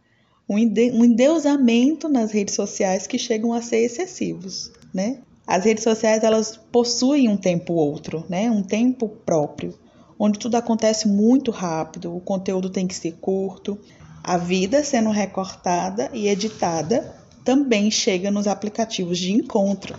um 0.47 0.57
endeusamento 0.57 2.07
nas 2.07 2.31
redes 2.31 2.53
sociais 2.53 3.07
que 3.07 3.17
chegam 3.17 3.51
a 3.51 3.61
ser 3.61 3.79
excessivos, 3.79 4.71
né? 4.93 5.19
As 5.47 5.65
redes 5.65 5.83
sociais 5.83 6.23
elas 6.23 6.55
possuem 6.71 7.27
um 7.27 7.35
tempo 7.35 7.73
outro, 7.73 8.23
né? 8.29 8.51
Um 8.51 8.61
tempo 8.61 9.09
próprio, 9.09 9.73
onde 10.19 10.37
tudo 10.37 10.55
acontece 10.55 11.07
muito 11.07 11.49
rápido, 11.51 12.15
o 12.15 12.21
conteúdo 12.21 12.69
tem 12.69 12.85
que 12.85 12.93
ser 12.93 13.13
curto, 13.13 13.79
a 14.23 14.37
vida 14.37 14.83
sendo 14.83 15.09
recortada 15.09 16.11
e 16.13 16.27
editada 16.27 17.15
também 17.43 17.89
chega 17.89 18.29
nos 18.29 18.45
aplicativos 18.45 19.17
de 19.17 19.31
encontro. 19.31 19.97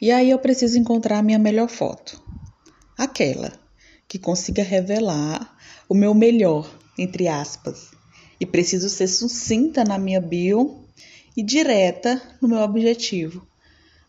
E 0.00 0.10
aí 0.10 0.30
eu 0.30 0.38
preciso 0.38 0.78
encontrar 0.78 1.18
a 1.18 1.22
minha 1.22 1.38
melhor 1.38 1.68
foto. 1.68 2.22
Aquela 2.98 3.52
que 4.06 4.18
consiga 4.18 4.62
revelar 4.62 5.51
o 5.92 5.94
meu 5.94 6.14
melhor, 6.14 6.74
entre 6.98 7.28
aspas. 7.28 7.90
E 8.40 8.46
preciso 8.46 8.88
ser 8.88 9.08
sucinta 9.08 9.84
na 9.84 9.98
minha 9.98 10.22
bio 10.22 10.82
e 11.36 11.42
direta 11.42 12.18
no 12.40 12.48
meu 12.48 12.60
objetivo, 12.60 13.46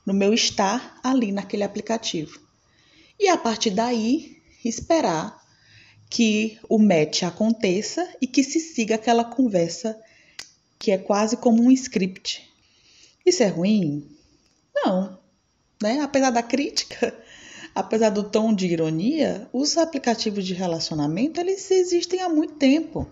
no 0.06 0.14
meu 0.14 0.34
estar 0.34 0.98
ali 1.04 1.34
naquele 1.34 1.62
aplicativo. 1.62 2.40
E 3.20 3.28
a 3.28 3.36
partir 3.36 3.72
daí, 3.72 4.38
esperar 4.64 5.38
que 6.10 6.58
o 6.70 6.80
match 6.80 7.24
aconteça 7.24 8.08
e 8.22 8.28
que 8.28 8.46
se 8.46 8.62
siga 8.62 8.96
aquela 8.96 9.26
conversa 9.26 10.00
que 10.80 10.90
é 10.90 10.98
quase 10.98 11.36
como 11.36 11.62
um 11.64 11.72
script. 11.72 12.50
Isso 13.26 13.44
é 13.44 13.48
ruim? 13.48 14.10
Não. 14.74 15.20
Né? 15.82 16.00
Apesar 16.00 16.30
da 16.30 16.42
crítica, 16.42 17.14
apesar 17.74 18.10
do 18.10 18.24
tom 18.24 18.54
de 18.54 18.68
ironia, 18.68 19.48
os 19.52 19.78
aplicativos 19.78 20.46
de 20.46 20.54
relacionamento 20.54 21.40
eles 21.40 21.70
existem 21.72 22.22
há 22.22 22.30
muito 22.30 22.56
tempo. 22.56 23.08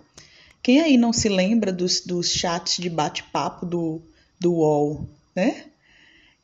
Quem 0.62 0.80
aí 0.80 0.98
não 0.98 1.12
se 1.12 1.28
lembra 1.28 1.72
dos, 1.72 2.02
dos 2.02 2.30
chats 2.30 2.78
de 2.78 2.90
bate-papo 2.90 3.66
do, 3.66 4.02
do 4.40 4.54
UOL, 4.54 5.10
né? 5.36 5.66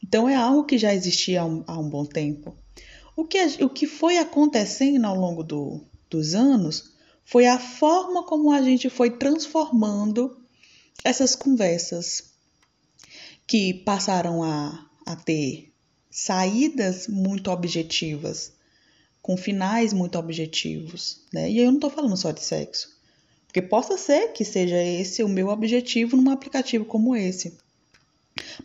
Então 0.03 0.27
é 0.27 0.35
algo 0.35 0.63
que 0.63 0.77
já 0.77 0.93
existia 0.93 1.41
há 1.41 1.45
um, 1.45 1.63
há 1.67 1.77
um 1.77 1.89
bom 1.89 2.05
tempo. 2.05 2.55
O 3.15 3.25
que, 3.25 3.39
o 3.63 3.69
que 3.69 3.85
foi 3.85 4.17
acontecendo 4.17 5.05
ao 5.05 5.15
longo 5.15 5.43
do, 5.43 5.81
dos 6.09 6.33
anos 6.33 6.91
foi 7.25 7.45
a 7.45 7.59
forma 7.59 8.23
como 8.23 8.51
a 8.51 8.61
gente 8.61 8.89
foi 8.89 9.11
transformando 9.11 10.37
essas 11.03 11.35
conversas 11.35 12.31
que 13.45 13.73
passaram 13.73 14.43
a, 14.43 14.87
a 15.05 15.15
ter 15.15 15.73
saídas 16.19 17.07
muito 17.07 17.51
objetivas, 17.51 18.51
com 19.21 19.37
finais 19.37 19.93
muito 19.93 20.17
objetivos. 20.17 21.19
Né? 21.31 21.51
E 21.51 21.59
eu 21.59 21.67
não 21.67 21.75
estou 21.75 21.91
falando 21.91 22.17
só 22.17 22.31
de 22.31 22.41
sexo, 22.41 22.89
porque 23.45 23.61
possa 23.61 23.99
ser 23.99 24.29
que 24.33 24.43
seja 24.43 24.81
esse 24.81 25.23
o 25.23 25.29
meu 25.29 25.49
objetivo 25.49 26.17
num 26.17 26.31
aplicativo 26.31 26.85
como 26.85 27.15
esse. 27.15 27.55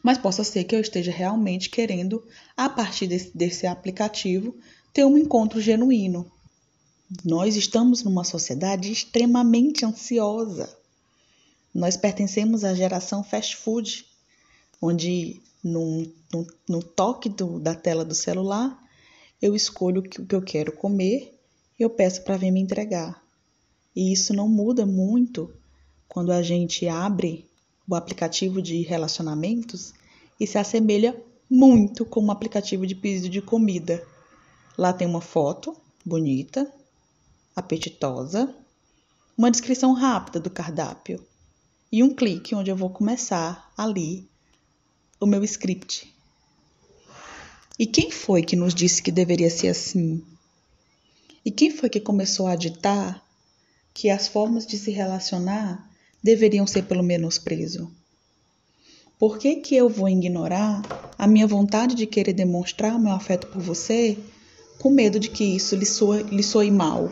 Mas 0.03 0.17
possa 0.17 0.43
ser 0.43 0.65
que 0.65 0.75
eu 0.75 0.81
esteja 0.81 1.13
realmente 1.13 1.69
querendo, 1.69 2.27
a 2.57 2.71
partir 2.71 3.07
desse, 3.07 3.37
desse 3.37 3.67
aplicativo, 3.67 4.57
ter 4.91 5.05
um 5.05 5.19
encontro 5.19 5.61
genuíno, 5.61 6.33
nós 7.23 7.55
estamos 7.55 8.03
numa 8.03 8.25
sociedade 8.25 8.91
extremamente 8.91 9.85
ansiosa. 9.85 10.75
Nós 11.75 11.99
pertencemos 11.99 12.65
à 12.65 12.75
geração 12.75 13.23
fast 13.23 13.57
food, 13.57 14.07
onde 14.83 15.41
no, 15.63 16.05
no, 16.33 16.47
no 16.69 16.83
toque 16.83 17.29
do, 17.29 17.61
da 17.61 17.73
tela 17.73 18.05
do 18.05 18.15
celular 18.15 18.77
eu 19.41 19.55
escolho 19.55 20.01
o 20.01 20.03
que, 20.03 20.21
o 20.21 20.27
que 20.27 20.35
eu 20.35 20.43
quero 20.43 20.73
comer 20.73 21.39
e 21.79 21.83
eu 21.83 21.89
peço 21.89 22.23
para 22.25 22.37
vir 22.37 22.51
me 22.51 22.61
entregar. 22.61 23.23
E 23.95 24.13
isso 24.13 24.35
não 24.35 24.49
muda 24.49 24.85
muito 24.85 25.53
quando 26.09 26.33
a 26.33 26.43
gente 26.43 26.89
abre 26.89 27.49
o 27.89 27.95
aplicativo 27.95 28.61
de 28.61 28.83
relacionamentos 28.83 29.95
e 30.39 30.47
se 30.47 30.59
assemelha 30.59 31.17
muito 31.49 32.05
com 32.05 32.21
um 32.21 32.31
aplicativo 32.31 32.87
de 32.87 32.95
pedido 32.95 33.29
de 33.29 33.41
comida. 33.41 34.05
Lá 34.77 34.93
tem 34.93 35.07
uma 35.07 35.21
foto 35.21 35.77
bonita, 36.05 36.73
apetitosa, 37.55 38.53
uma 39.37 39.51
descrição 39.51 39.93
rápida 39.93 40.41
do 40.41 40.51
cardápio 40.51 41.25
e 41.91 42.03
um 42.03 42.15
clique 42.15 42.55
onde 42.55 42.71
eu 42.71 42.77
vou 42.77 42.91
começar 42.91 43.71
ali 43.77 44.29
o 45.25 45.27
meu 45.27 45.43
script. 45.45 46.13
E 47.79 47.87
quem 47.87 48.11
foi 48.11 48.43
que 48.43 48.57
nos 48.57 48.75
disse 48.75 49.03
que 49.03 49.11
deveria 49.11 49.49
ser 49.49 49.69
assim? 49.69 50.23
E 51.45 51.51
quem 51.51 51.71
foi 51.71 51.89
que 51.89 52.01
começou 52.01 52.47
a 52.47 52.57
ditar 52.57 53.25
que 53.95 54.11
as 54.11 54.29
formas 54.29 54.67
de 54.67 54.79
se 54.79 54.91
relacionar 54.91 55.89
deveriam 56.23 56.67
ser 56.67 56.85
pelo 56.85 57.03
menosprezo? 57.03 57.91
Por 59.19 59.39
que, 59.39 59.57
que 59.57 59.77
eu 59.77 59.89
vou 59.89 60.09
ignorar 60.09 60.83
a 61.17 61.27
minha 61.27 61.47
vontade 61.47 61.95
de 61.95 62.07
querer 62.07 62.33
demonstrar 62.33 62.97
o 62.97 63.01
meu 63.01 63.13
afeto 63.13 63.47
por 63.49 63.63
você 63.63 64.19
com 64.79 64.91
medo 64.91 65.21
de 65.21 65.29
que 65.31 65.45
isso 65.45 65.77
lhe 65.77 65.87
soe, 65.87 66.23
lhe 66.25 66.43
soe 66.43 66.71
mal? 66.71 67.11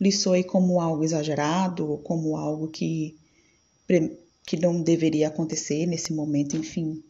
lhe 0.00 0.10
soe 0.10 0.42
como 0.42 0.80
algo 0.80 1.04
exagerado 1.04 1.90
ou 1.90 1.98
como 1.98 2.36
algo 2.36 2.68
que, 2.68 3.14
que 4.46 4.56
não 4.56 4.82
deveria 4.82 5.28
acontecer 5.28 5.86
nesse 5.86 6.12
momento, 6.12 6.56
enfim. 6.56 7.02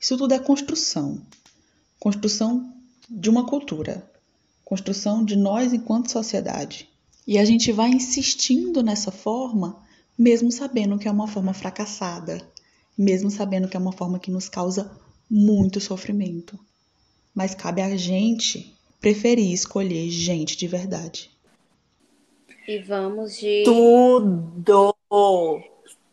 Isso 0.00 0.16
tudo 0.16 0.34
é 0.34 0.38
construção. 0.38 1.20
Construção 1.98 2.74
de 3.08 3.28
uma 3.28 3.46
cultura. 3.46 4.08
Construção 4.64 5.24
de 5.24 5.36
nós 5.36 5.72
enquanto 5.72 6.10
sociedade. 6.10 6.88
E 7.26 7.38
a 7.38 7.44
gente 7.44 7.70
vai 7.70 7.90
insistindo 7.90 8.82
nessa 8.82 9.12
forma, 9.12 9.76
mesmo 10.18 10.50
sabendo 10.50 10.98
que 10.98 11.06
é 11.06 11.10
uma 11.10 11.28
forma 11.28 11.52
fracassada, 11.52 12.40
mesmo 12.96 13.30
sabendo 13.30 13.68
que 13.68 13.76
é 13.76 13.80
uma 13.80 13.92
forma 13.92 14.18
que 14.18 14.30
nos 14.30 14.48
causa 14.48 14.90
muito 15.28 15.80
sofrimento. 15.80 16.58
Mas 17.34 17.54
cabe 17.54 17.82
a 17.82 17.96
gente 17.96 18.74
preferir 19.00 19.52
escolher 19.52 20.10
gente 20.10 20.56
de 20.56 20.66
verdade. 20.66 21.30
E 22.66 22.78
vamos 22.78 23.38
de. 23.38 23.62
Tudo! 23.64 24.94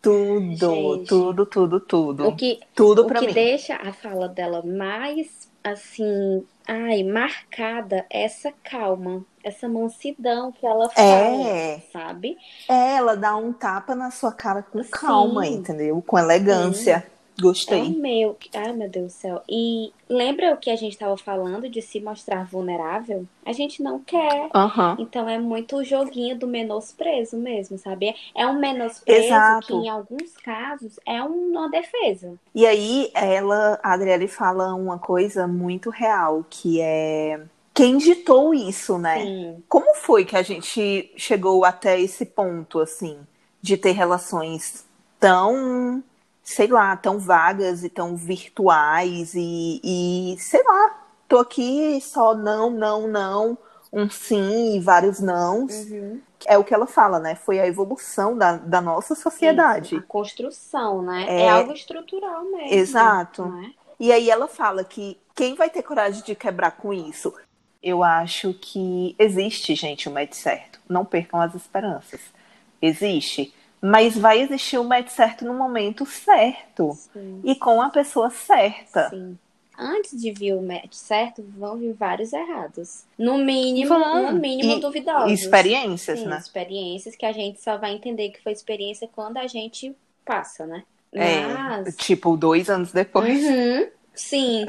Tudo, 0.01 0.70
Gente, 0.70 1.08
tudo, 1.08 1.46
tudo, 1.46 1.80
tudo. 1.80 2.27
O 2.27 2.36
que, 2.36 2.60
tudo 2.75 3.01
o 3.01 3.13
que 3.13 3.27
mim. 3.27 3.34
deixa 3.34 3.75
a 3.75 3.92
fala 3.92 4.27
dela 4.30 4.62
mais 4.63 5.48
assim, 5.63 6.46
ai, 6.68 7.04
marcada 7.04 8.06
essa 8.10 8.54
calma, 8.63 9.25
essa 9.44 9.68
mansidão 9.68 10.51
que 10.51 10.66
ela 10.66 10.89
fala, 10.89 11.08
é. 11.08 11.82
sabe? 11.92 12.38
É, 12.70 12.96
ela 12.96 13.16
dá 13.16 13.36
um 13.36 13.51
tapa 13.51 13.94
na 13.94 14.12
sua 14.12 14.32
cara 14.32 14.62
com 14.63 14.82
calma, 14.86 15.46
Sim. 15.46 15.56
entendeu? 15.56 16.01
Com 16.06 16.18
elegância. 16.18 17.00
Sim. 17.00 17.17
Gostei. 17.39 17.79
É 17.79 17.84
o 17.84 18.00
meu. 18.00 18.38
Ai, 18.53 18.74
meu 18.74 18.89
Deus 18.89 19.06
do 19.06 19.12
céu. 19.12 19.41
E 19.48 19.94
lembra 20.10 20.53
o 20.53 20.58
que 20.58 20.70
a 20.70 20.75
gente 20.75 20.94
estava 20.94 21.15
falando 21.17 21.70
de 21.70 21.82
se 21.82 22.00
mostrar 22.00 22.46
vulnerável? 22.46 23.25
A 23.46 23.53
gente 23.53 23.84
não 23.84 24.00
quer. 24.00 24.50
Uhum. 24.56 24.96
Então 25.00 25.29
é 25.29 25.38
muito 25.38 25.77
o 25.77 25.84
joguinho 25.84 26.38
do 26.38 26.48
menosprezo 26.48 27.38
mesmo, 27.38 27.77
sabe? 27.77 28.15
É 28.36 28.48
um 28.48 28.60
menosprezo 28.60 29.27
Exato. 29.27 29.67
que, 29.67 29.74
em 29.74 29.89
alguns 29.89 30.36
casos, 30.38 31.00
é 31.06 31.22
uma 31.22 31.70
defesa. 31.70 32.34
E 32.56 32.65
aí, 32.65 33.12
ela, 33.13 33.79
a 33.84 33.94
Adriele 33.94 34.27
fala 34.27 34.74
uma 34.74 34.98
coisa 34.98 35.48
muito 35.48 35.89
real, 35.89 36.46
que 36.50 36.82
é 36.82 37.39
quem 37.77 37.98
ditou 38.00 38.56
isso, 38.56 38.98
né? 38.98 39.22
Sim. 39.22 39.63
Como 39.70 39.94
foi 39.94 40.25
que 40.25 40.36
a 40.36 40.41
gente 40.41 41.13
chegou 41.15 41.63
até 41.63 42.01
esse 42.01 42.25
ponto, 42.25 42.79
assim, 42.79 43.20
de 43.62 43.77
ter 43.77 43.91
relações 43.91 44.84
tão 45.20 46.03
sei 46.48 46.68
lá, 46.68 46.96
tão 46.96 47.20
vagas 47.20 47.84
e 47.84 47.89
tão 47.89 48.16
virtuais 48.16 49.34
e, 49.36 49.82
e 49.84 50.38
sei 50.39 50.63
lá, 50.63 50.98
tô 51.27 51.39
aqui 51.39 52.00
só 52.00 52.34
não, 52.34 52.70
não, 52.70 53.06
não, 53.06 53.58
um 53.92 54.10
sim 54.10 54.77
e 54.77 54.80
vários 54.80 55.20
nãos. 55.20 55.74
Uhum. 55.74 56.22
É 56.46 56.58
o 56.58 56.63
que 56.63 56.74
ela 56.74 56.88
fala, 56.88 57.20
né? 57.20 57.36
Foi 57.36 57.60
a 57.60 57.68
evolução 57.68 58.38
da, 58.38 58.56
da 58.56 58.80
nossa 58.80 59.13
sociedade. 59.13 59.96
Isso, 59.96 59.98
a 59.98 60.08
construção, 60.08 61.01
né? 61.01 61.25
É... 61.27 61.42
é, 61.42 61.50
algo 61.50 61.74
estrutural 61.74 62.46
mesmo. 62.46 62.74
Exato. 62.74 63.54
É? 63.66 63.72
E 64.00 64.13
aí 64.13 64.30
ela 64.30 64.48
fala 64.48 64.86
que 64.86 65.20
quem 65.36 65.54
vai 65.54 65.70
ter 65.70 65.84
coragem 65.84 66.24
de 66.24 66.34
quebrar 66.34 66.72
com 66.72 66.94
isso? 66.94 67.34
Eu 67.84 68.06
acho 68.06 68.54
que 68.54 69.13
existe, 69.20 69.75
gente, 69.75 70.08
o 70.08 70.13
match 70.13 70.34
certo. 70.34 70.80
Não 70.88 71.04
percam 71.04 71.42
as 71.42 71.54
esperanças. 71.54 72.22
Existe. 72.82 73.54
Mas 73.82 74.18
vai 74.18 74.42
existir 74.42 74.78
o 74.78 74.84
match 74.84 75.10
certo 75.10 75.46
no 75.46 75.54
momento 75.54 76.06
certo. 76.06 76.94
Sim. 77.14 77.42
E 77.44 77.56
com 77.56 77.82
a 77.82 77.90
pessoa 77.90 78.30
certa. 78.30 79.10
Sim. 79.10 79.38
Antes 79.78 80.20
de 80.20 80.32
vir 80.32 80.54
o 80.54 80.62
match 80.62 80.94
certo, 80.94 81.46
vão 81.56 81.78
vir 81.78 81.94
vários 81.94 82.34
errados. 82.34 83.04
No 83.18 83.38
mínimo, 83.38 83.90
vão. 83.90 84.32
no 84.32 84.40
mínimo 84.40 84.78
e, 84.78 84.80
duvidosos. 84.80 85.32
Experiências, 85.32 86.20
Sim, 86.20 86.26
né? 86.26 86.38
Experiências 86.40 87.16
que 87.16 87.26
a 87.26 87.32
gente 87.32 87.62
só 87.62 87.78
vai 87.78 87.94
entender 87.94 88.30
que 88.30 88.42
foi 88.42 88.52
experiência 88.52 89.08
quando 89.16 89.38
a 89.38 89.46
gente 89.46 89.96
passa, 90.26 90.66
né? 90.66 90.84
É, 91.14 91.46
Mas... 91.46 91.96
tipo, 91.96 92.36
dois 92.36 92.72
anos 92.72 92.92
depois. 92.92 93.44
Uhum. 93.44 93.88
Sim, 94.16 94.66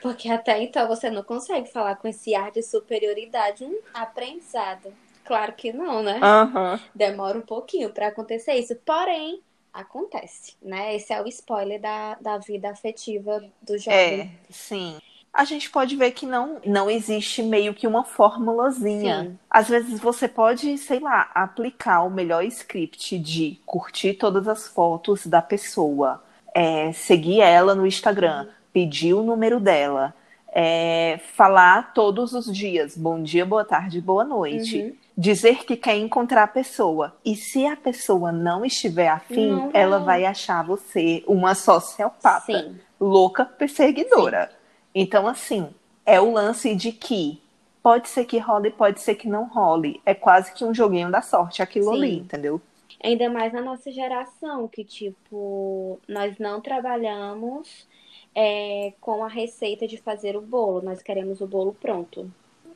porque 0.00 0.28
até 0.28 0.62
então 0.62 0.86
você 0.86 1.10
não 1.10 1.24
consegue 1.24 1.68
falar 1.68 1.96
com 1.96 2.06
esse 2.06 2.32
ar 2.32 2.52
de 2.52 2.62
superioridade, 2.62 3.64
um 3.64 3.80
aprendizado. 3.92 4.92
Claro 5.24 5.52
que 5.54 5.72
não, 5.72 6.02
né? 6.02 6.20
Uhum. 6.22 6.78
Demora 6.94 7.38
um 7.38 7.42
pouquinho 7.42 7.90
para 7.90 8.08
acontecer 8.08 8.54
isso. 8.54 8.76
Porém, 8.84 9.42
Acontece, 9.74 10.54
né? 10.62 10.94
Esse 10.94 11.12
é 11.12 11.20
o 11.20 11.26
spoiler 11.26 11.80
da, 11.80 12.16
da 12.20 12.38
vida 12.38 12.70
afetiva 12.70 13.42
do 13.60 13.76
jovem. 13.76 14.20
É, 14.20 14.28
sim. 14.48 14.96
A 15.32 15.44
gente 15.44 15.68
pode 15.68 15.96
ver 15.96 16.12
que 16.12 16.24
não, 16.24 16.60
não 16.64 16.88
existe 16.88 17.42
meio 17.42 17.74
que 17.74 17.84
uma 17.84 18.04
formulazinha. 18.04 19.24
Sim. 19.24 19.38
Às 19.50 19.68
vezes 19.68 19.98
você 19.98 20.28
pode, 20.28 20.78
sei 20.78 21.00
lá, 21.00 21.28
aplicar 21.34 22.02
o 22.04 22.10
melhor 22.10 22.44
script 22.44 23.18
de 23.18 23.58
curtir 23.66 24.14
todas 24.14 24.46
as 24.46 24.68
fotos 24.68 25.26
da 25.26 25.42
pessoa, 25.42 26.22
é, 26.54 26.92
seguir 26.92 27.40
ela 27.40 27.74
no 27.74 27.84
Instagram, 27.84 28.46
pedir 28.72 29.12
o 29.14 29.24
número 29.24 29.58
dela, 29.58 30.14
é, 30.52 31.18
falar 31.34 31.92
todos 31.92 32.32
os 32.32 32.46
dias, 32.56 32.96
bom 32.96 33.20
dia, 33.20 33.44
boa 33.44 33.64
tarde, 33.64 34.00
boa 34.00 34.22
noite. 34.22 34.82
Uhum. 34.82 35.03
Dizer 35.16 35.64
que 35.64 35.76
quer 35.76 35.96
encontrar 35.96 36.42
a 36.42 36.48
pessoa. 36.48 37.16
E 37.24 37.36
se 37.36 37.64
a 37.66 37.76
pessoa 37.76 38.32
não 38.32 38.64
estiver 38.64 39.08
afim, 39.08 39.52
Não 39.52 39.70
ela 39.72 39.98
vai. 40.00 40.24
achar 40.24 40.64
você 40.64 41.22
uma 41.26 41.54
sociopata, 41.54 42.46
Sim. 42.46 42.80
louca, 43.00 43.44
perseguidora. 43.44 44.50
Então, 44.92 45.28
assim, 45.28 45.68
é 46.04 46.20
o 46.20 46.32
lance 46.32 46.74
de 46.74 46.90
que 46.90 47.40
pode 47.82 48.08
ser 48.08 48.24
que 48.24 48.38
role, 48.38 48.70
pode 48.70 49.00
ser 49.00 49.14
que 49.14 49.28
não 49.28 49.44
role. 49.44 50.00
É 50.04 50.14
quase 50.14 50.52
que 50.52 50.64
um 50.64 50.74
joguinho 50.74 51.10
da 51.10 51.22
sorte 51.22 51.62
aquilo 51.62 51.90
Sim. 51.90 51.96
ali, 51.96 52.18
entendeu? 52.18 52.60
Ainda 53.02 53.28
mais 53.28 53.52
na 53.52 53.60
nossa 53.60 53.92
geração, 53.92 54.66
que, 54.66 54.82
tipo, 54.82 56.00
nós 56.08 56.38
não 56.38 56.60
trabalhamos 56.60 57.86
é, 58.34 58.94
com 59.00 59.22
a 59.22 59.28
receita 59.28 59.86
de 59.86 59.98
fazer 59.98 60.36
o 60.36 60.40
bolo. 60.40 60.82
Nós 60.82 61.02
queremos 61.02 61.40
o 61.40 61.46
bolo 61.46 61.76
pronto. 61.78 62.30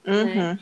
Uhum. 0.07 0.59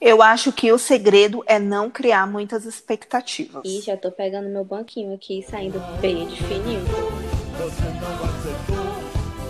Eu 0.00 0.22
acho 0.22 0.50
que 0.50 0.72
o 0.72 0.78
segredo 0.78 1.44
é 1.46 1.58
não 1.58 1.90
criar 1.90 2.26
muitas 2.26 2.64
expectativas. 2.64 3.60
E 3.66 3.82
já 3.82 3.98
tô 3.98 4.10
pegando 4.10 4.48
meu 4.48 4.64
banquinho 4.64 5.14
aqui 5.14 5.40
e 5.40 5.42
saindo 5.42 5.78
bem 6.00 6.26
de 6.26 6.42
fininho. 6.42 6.80
Você 6.80 7.82
não 8.00 8.24
aceitou, 8.24 8.86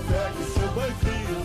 pegue 0.08 0.44
seu 0.50 0.68
banquinho. 0.72 1.40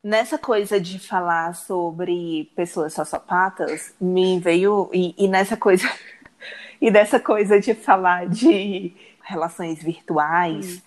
Nessa 0.00 0.38
coisa 0.38 0.80
de 0.80 1.00
falar 1.00 1.56
sobre 1.56 2.52
pessoas 2.54 2.94
sociopatas, 2.94 3.92
me 4.00 4.38
veio. 4.38 4.88
E, 4.94 5.12
e 5.18 5.26
nessa 5.26 5.56
coisa. 5.56 5.90
e 6.80 6.88
nessa 6.88 7.18
coisa 7.18 7.58
de 7.58 7.74
falar 7.74 8.28
de 8.28 8.94
relações 9.24 9.82
virtuais, 9.82 10.80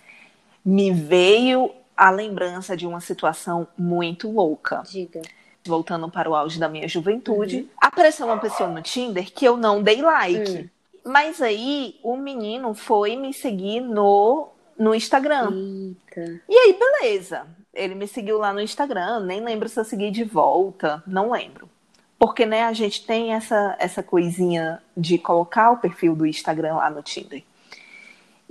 me 0.63 0.93
veio 0.93 1.71
a 2.01 2.09
lembrança 2.09 2.75
de 2.75 2.87
uma 2.87 2.99
situação 2.99 3.67
muito 3.77 4.31
louca. 4.31 4.81
Diga. 4.89 5.21
Voltando 5.63 6.09
para 6.09 6.27
o 6.27 6.33
auge 6.33 6.59
da 6.59 6.67
minha 6.67 6.87
juventude, 6.87 7.69
apareceu 7.79 8.25
uma 8.25 8.39
pessoa 8.39 8.67
no 8.67 8.81
Tinder 8.81 9.31
que 9.31 9.45
eu 9.45 9.55
não 9.55 9.83
dei 9.83 10.01
like. 10.01 10.67
Mas 11.05 11.39
aí 11.39 11.99
o 12.01 12.17
menino 12.17 12.73
foi 12.73 13.15
me 13.15 13.31
seguir 13.31 13.81
no, 13.81 14.47
no 14.79 14.95
Instagram. 14.95 15.51
Eita. 15.51 16.41
E 16.49 16.57
aí, 16.57 16.79
beleza. 16.79 17.45
Ele 17.71 17.93
me 17.93 18.07
seguiu 18.07 18.39
lá 18.39 18.51
no 18.51 18.61
Instagram, 18.61 19.19
nem 19.19 19.39
lembro 19.39 19.69
se 19.69 19.79
eu 19.79 19.85
segui 19.85 20.09
de 20.09 20.23
volta, 20.23 21.03
não 21.05 21.29
lembro. 21.29 21.69
Porque, 22.17 22.47
né, 22.47 22.63
a 22.63 22.73
gente 22.73 23.05
tem 23.05 23.33
essa, 23.33 23.75
essa 23.77 24.01
coisinha 24.01 24.81
de 24.97 25.19
colocar 25.19 25.69
o 25.69 25.77
perfil 25.77 26.15
do 26.15 26.25
Instagram 26.25 26.77
lá 26.77 26.89
no 26.89 27.03
Tinder. 27.03 27.43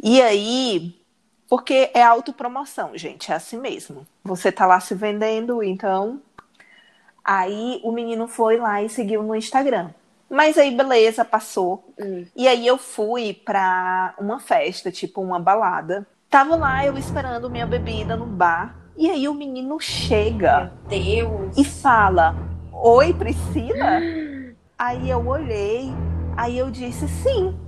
E 0.01 0.23
aí, 0.23 1.00
porque 1.51 1.91
é 1.93 2.01
autopromoção, 2.01 2.97
gente, 2.97 3.33
é 3.33 3.35
assim 3.35 3.59
mesmo. 3.59 4.07
Você 4.23 4.53
tá 4.53 4.65
lá 4.67 4.79
se 4.79 4.95
vendendo, 4.95 5.65
então. 5.65 6.21
Aí 7.25 7.81
o 7.83 7.91
menino 7.91 8.29
foi 8.29 8.57
lá 8.57 8.81
e 8.81 8.89
seguiu 8.89 9.25
no 9.25 9.35
Instagram. 9.35 9.91
Mas 10.31 10.57
aí, 10.57 10.71
beleza, 10.71 11.25
passou. 11.25 11.93
Hum. 11.99 12.25
E 12.37 12.47
aí 12.47 12.65
eu 12.65 12.79
fui 12.79 13.35
pra 13.35 14.15
uma 14.17 14.39
festa, 14.39 14.93
tipo 14.93 15.21
uma 15.21 15.41
balada. 15.41 16.07
Tava 16.31 16.55
lá 16.55 16.87
eu 16.87 16.97
esperando 16.97 17.51
minha 17.51 17.67
bebida 17.67 18.17
no 18.17 18.27
bar. 18.27 18.77
E 18.97 19.11
aí 19.11 19.27
o 19.27 19.35
menino 19.35 19.81
chega 19.81 20.73
Deus. 20.89 21.59
e 21.59 21.65
fala: 21.65 22.37
Oi, 22.73 23.13
Priscila? 23.13 24.01
Aí 24.79 25.11
eu 25.11 25.27
olhei, 25.27 25.93
aí 26.37 26.57
eu 26.57 26.71
disse 26.71 27.09
sim. 27.09 27.59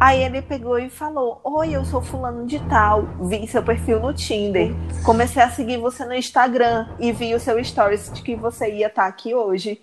Aí 0.00 0.22
ele 0.22 0.40
pegou 0.42 0.78
e 0.78 0.88
falou: 0.88 1.40
Oi, 1.42 1.72
eu 1.74 1.84
sou 1.84 2.00
fulano 2.00 2.46
de 2.46 2.60
tal, 2.68 3.02
vi 3.26 3.46
seu 3.48 3.62
perfil 3.62 3.98
no 4.00 4.12
Tinder. 4.14 4.70
Comecei 5.04 5.42
a 5.42 5.50
seguir 5.50 5.76
você 5.78 6.04
no 6.04 6.14
Instagram 6.14 6.88
e 7.00 7.10
vi 7.12 7.34
o 7.34 7.40
seu 7.40 7.62
stories 7.64 8.12
de 8.12 8.22
que 8.22 8.36
você 8.36 8.72
ia 8.72 8.86
estar 8.86 9.06
aqui 9.06 9.34
hoje. 9.34 9.80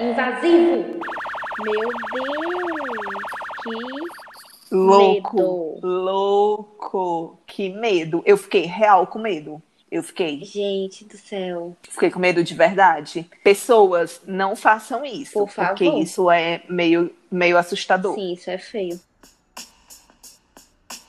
Invasivo. 0.00 1.00
Meu 1.60 1.88
Deus. 2.12 3.08
Que 3.64 4.74
Louco, 4.74 5.74
Medo. 5.76 5.80
louco, 5.82 7.38
que 7.46 7.70
medo. 7.70 8.22
Eu 8.26 8.36
fiquei 8.36 8.62
real 8.66 9.06
com 9.06 9.18
medo. 9.18 9.60
Eu 9.90 10.02
fiquei, 10.02 10.44
gente 10.44 11.06
do 11.06 11.16
céu. 11.16 11.74
fiquei 11.88 12.10
com 12.10 12.18
medo 12.20 12.44
de 12.44 12.54
verdade. 12.54 13.26
Pessoas, 13.42 14.20
não 14.26 14.54
façam 14.54 15.02
isso, 15.06 15.32
Por 15.32 15.48
porque 15.50 15.86
favor. 15.86 16.02
isso 16.02 16.30
é 16.30 16.60
meio, 16.68 17.10
meio 17.32 17.56
assustador. 17.56 18.14
Sim, 18.14 18.34
isso 18.34 18.50
é 18.50 18.58
feio. 18.58 19.00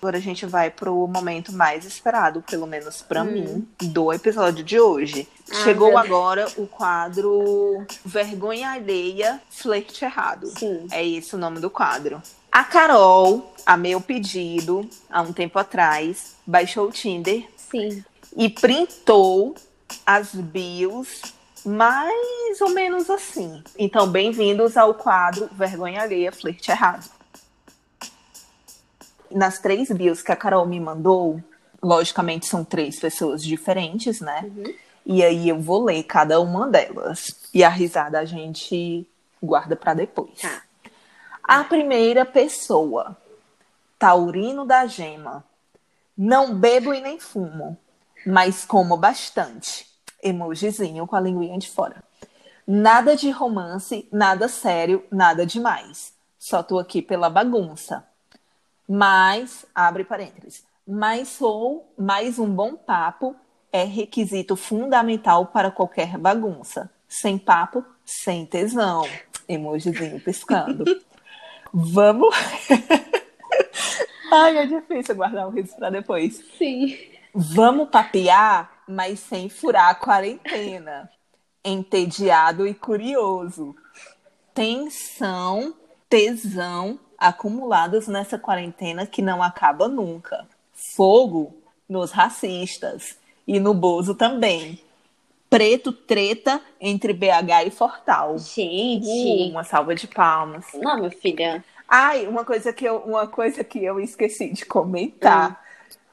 Agora 0.02 0.18
a 0.18 0.22
gente 0.22 0.46
vai 0.46 0.72
pro 0.72 1.06
momento 1.08 1.52
mais 1.52 1.84
esperado, 1.84 2.42
pelo 2.50 2.66
menos 2.66 3.02
pra 3.02 3.22
Hum. 3.22 3.26
mim, 3.32 3.68
do 3.82 4.14
episódio 4.14 4.64
de 4.64 4.80
hoje. 4.80 5.28
Ah, 5.52 5.56
Chegou 5.56 5.98
agora 5.98 6.48
o 6.56 6.66
quadro 6.66 7.86
Vergonha 8.06 8.72
Alheia, 8.72 9.42
Flerte 9.50 10.06
Errado. 10.06 10.48
Sim. 10.58 10.88
É 10.90 11.06
esse 11.06 11.36
o 11.36 11.38
nome 11.38 11.60
do 11.60 11.70
quadro. 11.70 12.22
A 12.50 12.64
Carol, 12.64 13.54
a 13.66 13.76
meu 13.76 14.00
pedido, 14.00 14.90
há 15.10 15.22
um 15.22 15.34
tempo 15.34 15.60
atrás, 15.60 16.36
baixou 16.48 16.88
o 16.88 16.92
Tinder 16.92 17.46
Sim. 17.58 18.02
e 18.38 18.48
printou 18.50 19.54
as 20.06 20.34
bios 20.34 21.22
mais 21.66 22.62
ou 22.62 22.70
menos 22.70 23.10
assim. 23.10 23.62
Então, 23.78 24.08
bem-vindos 24.08 24.78
ao 24.78 24.94
quadro 24.94 25.50
Vergonha 25.52 26.02
Alheia, 26.04 26.32
Flerte 26.32 26.72
Errado. 26.72 27.19
Nas 29.32 29.60
três 29.60 29.90
bios 29.92 30.22
que 30.22 30.32
a 30.32 30.36
Carol 30.36 30.66
me 30.66 30.80
mandou, 30.80 31.42
logicamente 31.82 32.46
são 32.46 32.64
três 32.64 33.00
pessoas 33.00 33.44
diferentes, 33.44 34.20
né? 34.20 34.42
Uhum. 34.44 34.74
E 35.06 35.24
aí 35.24 35.50
eu 35.50 35.60
vou 35.60 35.84
ler 35.84 36.04
cada 36.04 36.40
uma 36.40 36.68
delas. 36.68 37.36
E 37.54 37.64
a 37.64 37.70
risada 37.70 38.20
a 38.20 38.26
gente 38.26 39.08
guarda 39.42 39.76
pra 39.76 39.94
depois. 39.94 40.40
Tá. 40.42 40.62
A 41.44 41.64
primeira 41.64 42.26
pessoa, 42.26 43.18
Taurino 43.98 44.66
da 44.66 44.86
Gema. 44.86 45.44
Não 46.16 46.54
bebo 46.54 46.94
e 46.94 47.02
nem 47.02 47.20
fumo, 47.20 47.78
mas 48.26 48.66
como 48.66 48.98
bastante. 48.98 49.88
Emojizinho 50.22 51.08
com 51.08 51.16
a 51.16 51.22
linguinha 51.22 51.58
de 51.58 51.70
fora. 51.70 52.04
Nada 52.68 53.16
de 53.16 53.32
romance, 53.32 54.08
nada 54.12 54.48
sério, 54.48 55.04
nada 55.10 55.46
demais. 55.46 56.14
Só 56.38 56.62
tô 56.62 56.78
aqui 56.78 57.02
pela 57.02 57.30
bagunça. 57.30 58.06
Mas, 58.92 59.68
abre 59.76 60.04
parênteses, 60.04 60.66
mas 60.88 61.28
sou 61.28 61.94
mais 61.96 62.40
um 62.40 62.50
bom 62.50 62.76
papo 62.76 63.36
é 63.72 63.84
requisito 63.84 64.56
fundamental 64.56 65.46
para 65.46 65.70
qualquer 65.70 66.18
bagunça. 66.18 66.90
Sem 67.08 67.38
papo, 67.38 67.86
sem 68.04 68.48
tesão. 68.48 69.04
Emojizinho 69.48 70.20
piscando. 70.20 70.84
Vamos. 71.72 72.36
Ai, 74.34 74.58
é 74.58 74.66
difícil 74.66 75.16
guardar 75.16 75.48
o 75.48 75.52
riso 75.52 75.76
para 75.76 75.92
depois. 75.92 76.44
Sim. 76.58 76.98
Vamos 77.32 77.90
papear, 77.90 78.72
mas 78.88 79.20
sem 79.20 79.50
furar 79.50 79.90
a 79.90 79.96
quarentena. 79.96 81.12
Entediado 81.64 82.66
e 82.66 82.74
curioso. 82.74 83.76
Tensão, 84.52 85.76
tesão 86.10 87.00
acumulados 87.20 88.08
nessa 88.08 88.40
quarentena 88.40 89.06
que 89.06 89.22
não 89.22 89.44
acaba 89.44 89.88
nunca. 89.88 90.48
Fogo 90.74 91.54
nos 91.88 92.12
racistas 92.12 93.18
e 93.48 93.60
no 93.60 93.74
Bozo 93.74 94.16
também. 94.16 94.82
Preto 95.50 95.92
treta 95.92 96.62
entre 96.80 97.12
BH 97.12 97.68
e 97.68 97.72
Fortal. 97.72 98.36
Uh, 98.36 98.38
Gente. 98.38 99.52
uma 99.52 99.64
salva 99.64 99.96
de 99.96 100.08
palmas. 100.08 100.66
Não, 100.76 100.98
minha 100.98 101.12
filha. 101.12 101.64
Ai, 101.88 102.28
uma 102.28 102.46
coisa 102.46 102.72
que 102.72 102.86
eu, 102.86 102.98
uma 102.98 103.28
coisa 103.28 103.64
que 103.64 103.84
eu 103.84 104.00
esqueci 104.00 104.54
de 104.54 104.64
comentar. 104.66 105.60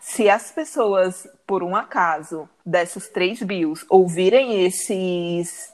Se 0.01 0.31
as 0.31 0.51
pessoas, 0.51 1.29
por 1.47 1.63
um 1.63 1.77
acaso, 1.77 2.49
dessas 2.65 3.09
três 3.09 3.43
bios, 3.43 3.85
ouvirem 3.91 4.65
esses, 4.65 5.71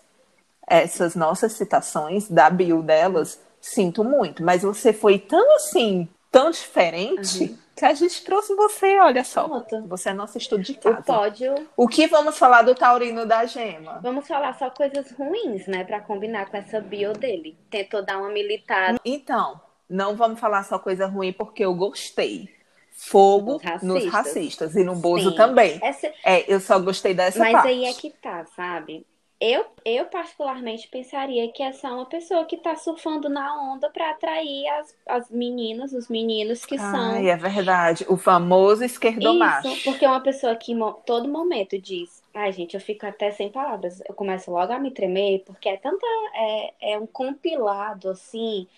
essas 0.66 1.14
nossas 1.14 1.52
citações 1.52 2.28
da 2.28 2.50
bio 2.50 2.82
delas, 2.82 3.38
sinto 3.62 4.04
muito. 4.04 4.42
Mas 4.42 4.62
você 4.62 4.92
foi 4.92 5.18
tão 5.18 5.56
assim, 5.56 6.06
tão 6.30 6.50
diferente 6.50 7.56
que 7.74 7.84
a 7.86 7.94
gente 7.94 8.22
trouxe 8.24 8.54
você, 8.54 8.98
olha 8.98 9.24
só. 9.24 9.48
Pronto. 9.48 9.86
Você 9.88 10.10
é 10.10 10.12
nosso 10.12 10.36
estudo 10.36 10.62
de 10.62 10.72
O 10.72 10.78
casa. 10.78 11.02
pódio. 11.02 11.54
O 11.76 11.88
que 11.88 12.06
vamos 12.06 12.36
falar 12.36 12.62
do 12.62 12.74
taurino 12.74 13.24
da 13.24 13.46
gema? 13.46 13.98
Vamos 14.02 14.28
falar 14.28 14.58
só 14.58 14.68
coisas 14.68 15.10
ruins, 15.12 15.66
né? 15.66 15.84
Pra 15.84 16.00
combinar 16.00 16.50
com 16.50 16.56
essa 16.58 16.80
bio 16.80 17.14
dele. 17.14 17.56
Tentou 17.70 18.04
dar 18.04 18.18
uma 18.18 18.28
militada. 18.28 18.98
Então, 19.04 19.58
não 19.88 20.14
vamos 20.16 20.38
falar 20.38 20.64
só 20.64 20.78
coisa 20.78 21.06
ruim 21.06 21.32
porque 21.32 21.64
eu 21.64 21.74
gostei. 21.74 22.48
Fogo 22.94 23.52
Nos 23.54 23.62
racistas. 23.62 23.82
nos 23.88 24.06
racistas 24.12 24.76
e 24.76 24.84
no 24.84 24.94
Bozo 24.94 25.30
Sim. 25.30 25.36
também. 25.36 25.78
Essa... 25.82 26.12
É, 26.22 26.44
eu 26.52 26.60
só 26.60 26.78
gostei 26.78 27.14
dessa 27.14 27.38
Mas 27.38 27.52
parte. 27.52 27.68
aí 27.68 27.84
é 27.86 27.92
que 27.94 28.10
tá, 28.10 28.44
sabe? 28.54 29.06
Eu, 29.44 29.66
eu 29.84 30.04
particularmente 30.04 30.86
pensaria 30.86 31.50
que 31.50 31.64
é 31.64 31.72
só 31.72 31.88
uma 31.88 32.06
pessoa 32.06 32.44
que 32.44 32.56
tá 32.58 32.76
surfando 32.76 33.28
na 33.28 33.72
onda 33.72 33.90
pra 33.90 34.10
atrair 34.10 34.68
as, 34.68 34.96
as 35.04 35.30
meninas, 35.32 35.92
os 35.92 36.08
meninos 36.08 36.64
que 36.64 36.78
são 36.78 37.14
Ai, 37.14 37.28
é 37.28 37.36
verdade. 37.36 38.06
O 38.08 38.16
famoso 38.16 38.84
esquerdomacho. 38.84 39.66
Isso, 39.66 39.82
porque 39.90 40.06
uma 40.06 40.20
pessoa 40.20 40.54
que 40.54 40.72
todo 41.04 41.28
momento 41.28 41.76
diz, 41.76 42.22
ai 42.32 42.52
gente, 42.52 42.74
eu 42.74 42.80
fico 42.80 43.04
até 43.04 43.32
sem 43.32 43.50
palavras, 43.50 44.00
eu 44.08 44.14
começo 44.14 44.48
logo 44.48 44.72
a 44.72 44.78
me 44.78 44.92
tremer, 44.92 45.42
porque 45.44 45.68
é 45.68 45.76
tanta, 45.76 46.06
é, 46.34 46.92
é 46.92 46.98
um 46.98 47.06
compilado 47.08 48.10
assim 48.10 48.68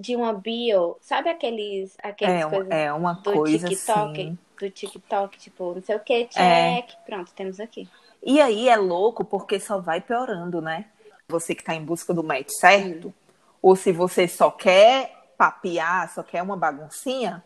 de 0.00 0.16
uma 0.16 0.32
bio, 0.32 0.96
sabe 1.00 1.28
aqueles, 1.28 1.96
aqueles 2.02 2.40
É, 2.40 2.48
coisas 2.48 2.70
é 2.72 2.92
uma 2.92 3.14
do 3.14 3.32
coisa 3.32 3.68
TikTok, 3.68 4.20
assim. 4.20 4.38
do 4.60 4.70
TikTok, 4.70 5.38
tipo, 5.38 5.74
não 5.74 5.82
sei 5.82 5.94
o 5.96 6.00
que, 6.00 6.26
check, 6.26 6.38
É. 6.40 6.82
pronto, 7.06 7.32
temos 7.34 7.60
aqui. 7.60 7.88
E 8.22 8.40
aí 8.40 8.68
é 8.68 8.76
louco 8.76 9.24
porque 9.24 9.60
só 9.60 9.78
vai 9.78 10.00
piorando, 10.00 10.60
né? 10.60 10.86
Você 11.28 11.54
que 11.54 11.64
tá 11.64 11.74
em 11.74 11.84
busca 11.84 12.12
do 12.12 12.24
match 12.24 12.50
certo, 12.50 13.12
ou 13.60 13.76
se 13.76 13.92
você 13.92 14.26
só 14.26 14.50
quer 14.50 15.30
papear, 15.36 16.12
só 16.12 16.22
quer 16.22 16.42
uma 16.42 16.56
baguncinha, 16.56 17.44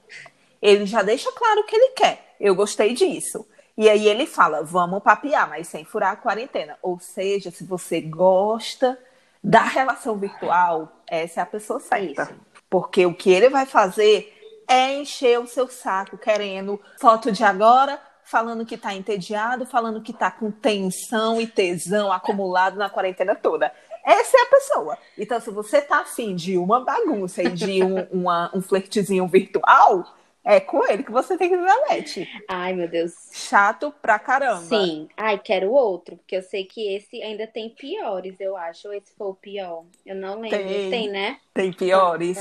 ele 0.60 0.86
já 0.86 1.02
deixa 1.02 1.30
claro 1.32 1.60
o 1.60 1.64
que 1.64 1.76
ele 1.76 1.90
quer. 1.90 2.34
Eu 2.40 2.54
gostei 2.54 2.94
disso. 2.94 3.46
E 3.76 3.88
aí 3.88 4.06
ele 4.06 4.26
fala, 4.26 4.62
vamos 4.62 5.02
papear, 5.02 5.48
mas 5.48 5.68
sem 5.68 5.84
furar 5.84 6.12
a 6.12 6.16
quarentena. 6.16 6.78
Ou 6.82 6.98
seja, 7.00 7.50
se 7.50 7.64
você 7.64 8.00
gosta 8.00 8.98
da 9.42 9.62
relação 9.62 10.16
virtual, 10.16 11.02
essa 11.06 11.40
é 11.40 11.42
a 11.42 11.46
pessoa 11.46 11.80
certa. 11.80 12.22
Isso. 12.22 12.34
Porque 12.68 13.04
o 13.04 13.14
que 13.14 13.30
ele 13.30 13.48
vai 13.48 13.66
fazer 13.66 14.32
é 14.68 14.94
encher 14.94 15.40
o 15.40 15.46
seu 15.46 15.68
saco 15.68 16.16
querendo 16.16 16.80
foto 17.00 17.32
de 17.32 17.42
agora, 17.42 18.00
falando 18.32 18.64
que 18.64 18.78
tá 18.78 18.94
entediado, 18.94 19.66
falando 19.66 20.00
que 20.00 20.10
tá 20.14 20.30
com 20.30 20.50
tensão 20.50 21.38
e 21.38 21.46
tesão 21.46 22.10
acumulado 22.10 22.78
na 22.78 22.88
quarentena 22.88 23.34
toda. 23.34 23.70
Essa 24.02 24.38
é 24.38 24.40
a 24.40 24.46
pessoa. 24.46 24.98
Então, 25.18 25.38
se 25.38 25.50
você 25.50 25.82
tá 25.82 25.98
afim 26.00 26.34
de 26.34 26.56
uma 26.56 26.80
bagunça 26.82 27.42
e 27.42 27.50
de 27.50 27.84
um, 27.84 28.04
uma- 28.10 28.50
um 28.54 28.62
flertezinho 28.62 29.28
virtual, 29.28 30.16
é 30.42 30.58
com 30.58 30.82
ele 30.90 31.02
que 31.04 31.12
você 31.12 31.36
tem 31.36 31.50
que 31.50 31.56
match. 31.56 32.26
Ai, 32.48 32.72
meu 32.72 32.88
Deus. 32.88 33.12
Chato 33.32 33.94
pra 34.00 34.18
caramba. 34.18 34.62
Sim. 34.62 35.08
Ai, 35.14 35.38
quero 35.38 35.70
outro, 35.70 36.16
porque 36.16 36.34
eu 36.36 36.42
sei 36.42 36.64
que 36.64 36.96
esse 36.96 37.22
ainda 37.22 37.46
tem 37.46 37.68
piores, 37.68 38.34
eu 38.40 38.56
acho. 38.56 38.88
Ou 38.88 38.94
esse 38.94 39.12
foi 39.14 39.26
o 39.28 39.34
pior. 39.34 39.84
Eu 40.06 40.16
não 40.16 40.40
lembro. 40.40 40.58
Tem. 40.58 40.90
tem 40.90 41.10
né? 41.10 41.36
Tem 41.52 41.70
piores. 41.70 42.38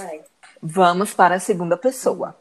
Vamos 0.62 1.14
para 1.14 1.36
a 1.36 1.40
segunda 1.40 1.76
pessoa. 1.76 2.36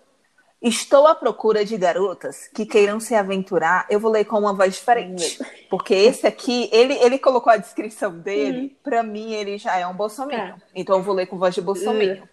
Estou 0.63 1.07
à 1.07 1.15
procura 1.15 1.65
de 1.65 1.77
garotas 1.79 2.49
que 2.55 2.67
queiram 2.67 3.01
se 3.01 3.15
aventurar. 3.15 3.87
Eu 3.89 3.99
vou 3.99 4.11
ler 4.11 4.27
com 4.27 4.39
uma 4.39 4.53
voz 4.53 4.75
diferente. 4.75 5.39
Porque 5.71 5.95
esse 5.95 6.27
aqui, 6.27 6.69
ele, 6.71 6.95
ele 6.95 7.19
colocou 7.19 7.51
a 7.51 7.57
descrição 7.57 8.19
dele. 8.19 8.77
Pra 8.83 9.03
mim, 9.03 9.33
ele 9.33 9.57
já 9.57 9.79
é 9.79 9.87
um 9.87 9.95
bolsominion. 9.95 10.59
Tá. 10.59 10.67
Então 10.75 10.99
eu 10.99 11.03
vou 11.03 11.15
ler 11.15 11.27
com 11.27 11.39
voz 11.39 11.55
de 11.55 11.63
bolsominion. 11.63 12.25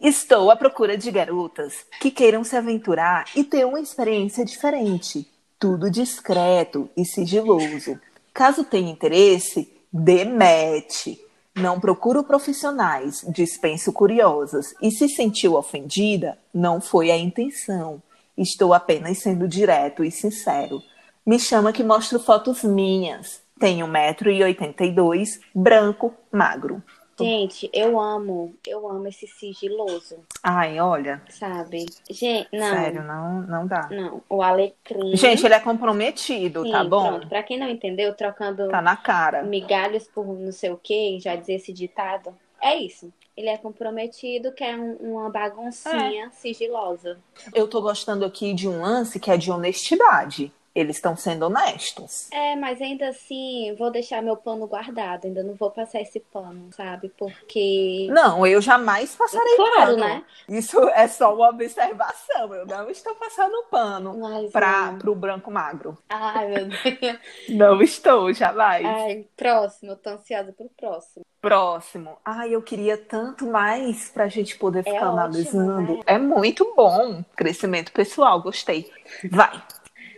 Estou 0.00 0.50
à 0.50 0.56
procura 0.56 0.98
de 0.98 1.08
garotas 1.12 1.86
que 2.00 2.10
queiram 2.10 2.42
se 2.42 2.56
aventurar 2.56 3.26
e 3.36 3.44
ter 3.44 3.64
uma 3.64 3.78
experiência 3.78 4.44
diferente. 4.44 5.30
Tudo 5.56 5.88
discreto 5.88 6.90
e 6.96 7.04
sigiloso. 7.04 8.00
Caso 8.34 8.64
tenha 8.64 8.90
interesse, 8.90 9.72
match. 9.92 11.16
Não 11.54 11.78
procuro 11.78 12.24
profissionais, 12.24 13.24
dispenso 13.28 13.92
curiosas. 13.92 14.74
E 14.80 14.90
se 14.90 15.08
sentiu 15.08 15.54
ofendida, 15.54 16.38
não 16.52 16.80
foi 16.80 17.10
a 17.10 17.16
intenção. 17.16 18.02
Estou 18.36 18.72
apenas 18.72 19.18
sendo 19.18 19.46
direto 19.46 20.02
e 20.02 20.10
sincero. 20.10 20.82
Me 21.24 21.38
chama 21.38 21.72
que 21.72 21.84
mostro 21.84 22.18
fotos 22.18 22.64
minhas. 22.64 23.42
Tenho 23.60 23.86
1,82m, 23.86 25.38
branco, 25.54 26.14
magro. 26.32 26.82
Gente, 27.22 27.70
eu 27.72 27.98
amo, 28.00 28.54
eu 28.66 28.88
amo 28.88 29.06
esse 29.08 29.26
sigiloso, 29.26 30.16
Ai, 30.42 30.80
olha, 30.80 31.22
sabe? 31.30 31.86
Gente, 32.10 32.48
não, 32.52 32.70
sério, 32.74 33.02
não, 33.04 33.42
não 33.42 33.66
dá. 33.66 33.88
não, 33.90 34.22
o 34.28 34.42
alecrim. 34.42 35.16
Gente, 35.16 35.44
ele 35.44 35.54
é 35.54 35.60
comprometido, 35.60 36.62
Sim, 36.64 36.70
tá 36.72 36.84
bom? 36.84 37.08
Pronto, 37.10 37.28
pra 37.28 37.42
quem 37.42 37.58
não 37.58 37.68
entendeu, 37.68 38.14
trocando 38.14 38.68
Tá 38.68 38.82
na 38.82 38.96
cara. 38.96 39.42
migalhas 39.42 40.06
por 40.08 40.26
não 40.26 40.52
sei 40.52 40.70
o 40.70 40.76
que, 40.76 41.18
já 41.20 41.36
dizia 41.36 41.56
esse 41.56 41.72
ditado, 41.72 42.34
é 42.60 42.76
isso. 42.76 43.12
Ele 43.36 43.48
é 43.48 43.56
comprometido, 43.56 44.52
quer 44.52 44.76
um- 44.76 44.96
uma 44.96 45.30
baguncinha 45.30 46.30
sigilosa. 46.32 47.18
Eu 47.54 47.66
tô 47.66 47.80
gostando 47.80 48.24
aqui 48.26 48.52
de 48.52 48.68
um 48.68 48.82
lance 48.82 49.18
que 49.18 49.30
é 49.30 49.36
de 49.38 49.50
honestidade. 49.50 50.52
Eles 50.74 50.96
estão 50.96 51.14
sendo 51.16 51.44
honestos. 51.46 52.30
É, 52.32 52.56
mas 52.56 52.80
ainda 52.80 53.08
assim, 53.10 53.74
vou 53.78 53.90
deixar 53.90 54.22
meu 54.22 54.36
pano 54.36 54.66
guardado, 54.66 55.26
ainda 55.26 55.42
não 55.42 55.54
vou 55.54 55.70
passar 55.70 56.00
esse 56.00 56.18
pano, 56.20 56.70
sabe? 56.74 57.10
Porque. 57.18 58.08
Não, 58.10 58.46
eu 58.46 58.60
jamais 58.60 59.14
passarei 59.14 59.54
Claro, 59.56 59.74
pano. 59.74 59.96
né? 59.98 60.24
Isso 60.48 60.78
é 60.90 61.06
só 61.08 61.34
uma 61.34 61.50
observação. 61.50 62.54
Eu 62.54 62.66
não 62.66 62.88
estou 62.88 63.14
passando 63.16 63.52
pano 63.70 64.18
para 64.50 64.92
não. 64.92 64.98
pro 64.98 65.14
branco 65.14 65.50
magro. 65.50 65.98
Ai, 66.08 66.48
meu 66.48 66.64
Deus. 66.68 67.18
Não 67.50 67.82
estou, 67.82 68.32
jamais. 68.32 68.84
Ai, 68.86 69.26
próximo, 69.36 69.92
eu 69.92 69.96
tô 69.96 70.10
ansiosa 70.10 70.52
pro 70.52 70.70
próximo. 70.78 71.24
Próximo. 71.40 72.16
Ai, 72.24 72.54
eu 72.54 72.62
queria 72.62 72.96
tanto 72.96 73.46
mais 73.46 74.08
pra 74.08 74.28
gente 74.28 74.56
poder 74.56 74.78
É 74.80 74.82
ficar 74.84 74.96
ótimo, 75.08 75.10
analisando. 75.20 75.92
né? 75.96 76.00
É 76.06 76.16
muito 76.16 76.72
bom. 76.74 77.22
Crescimento 77.36 77.92
pessoal, 77.92 78.40
gostei. 78.40 78.90
Vai. 79.30 79.60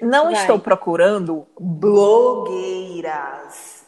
Não 0.00 0.24
Vai. 0.24 0.34
estou 0.34 0.58
procurando 0.58 1.46
blogueiras 1.58 3.04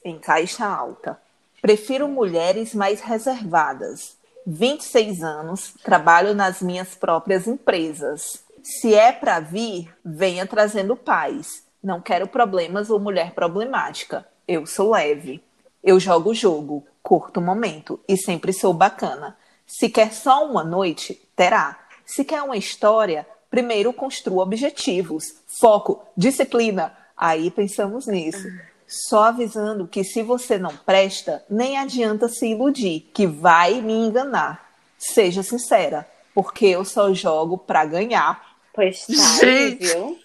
em 0.04 0.18
caixa 0.18 0.66
alta. 0.66 1.18
Prefiro 1.60 2.08
mulheres 2.08 2.74
mais 2.74 3.00
reservadas. 3.00 4.16
26 4.46 5.22
anos, 5.22 5.74
trabalho 5.82 6.32
nas 6.34 6.62
minhas 6.62 6.94
próprias 6.94 7.46
empresas. 7.48 8.44
Se 8.62 8.94
é 8.94 9.10
para 9.10 9.40
vir, 9.40 9.92
venha 10.04 10.46
trazendo 10.46 10.94
paz. 10.96 11.64
Não 11.82 12.00
quero 12.00 12.28
problemas 12.28 12.88
ou 12.90 13.00
mulher 13.00 13.32
problemática. 13.32 14.26
Eu 14.46 14.66
sou 14.66 14.92
leve. 14.92 15.42
Eu 15.82 15.98
jogo 15.98 16.30
o 16.30 16.34
jogo, 16.34 16.84
curto 17.02 17.40
o 17.40 17.42
momento 17.42 17.98
e 18.08 18.16
sempre 18.16 18.52
sou 18.52 18.72
bacana. 18.72 19.36
Se 19.66 19.88
quer 19.88 20.12
só 20.12 20.44
uma 20.44 20.62
noite, 20.62 21.14
terá. 21.34 21.78
Se 22.04 22.24
quer 22.24 22.42
uma 22.42 22.56
história, 22.56 23.26
primeiro 23.50 23.92
construa 23.92 24.42
objetivos, 24.42 25.24
foco, 25.60 26.02
disciplina. 26.16 26.96
Aí 27.16 27.50
pensamos 27.50 28.06
nisso. 28.06 28.46
Só 28.86 29.24
avisando 29.24 29.88
que 29.88 30.04
se 30.04 30.22
você 30.22 30.58
não 30.58 30.76
presta, 30.76 31.44
nem 31.50 31.76
adianta 31.76 32.28
se 32.28 32.46
iludir, 32.48 33.08
que 33.12 33.26
vai 33.26 33.80
me 33.80 33.92
enganar. 33.94 34.70
Seja 34.98 35.42
sincera, 35.42 36.08
porque 36.34 36.66
eu 36.66 36.84
só 36.84 37.12
jogo 37.12 37.58
pra 37.58 37.84
ganhar. 37.84 38.56
Pois 38.72 39.06
tá 39.06 39.12
Gente. 39.40 39.86
viu? 39.86 40.18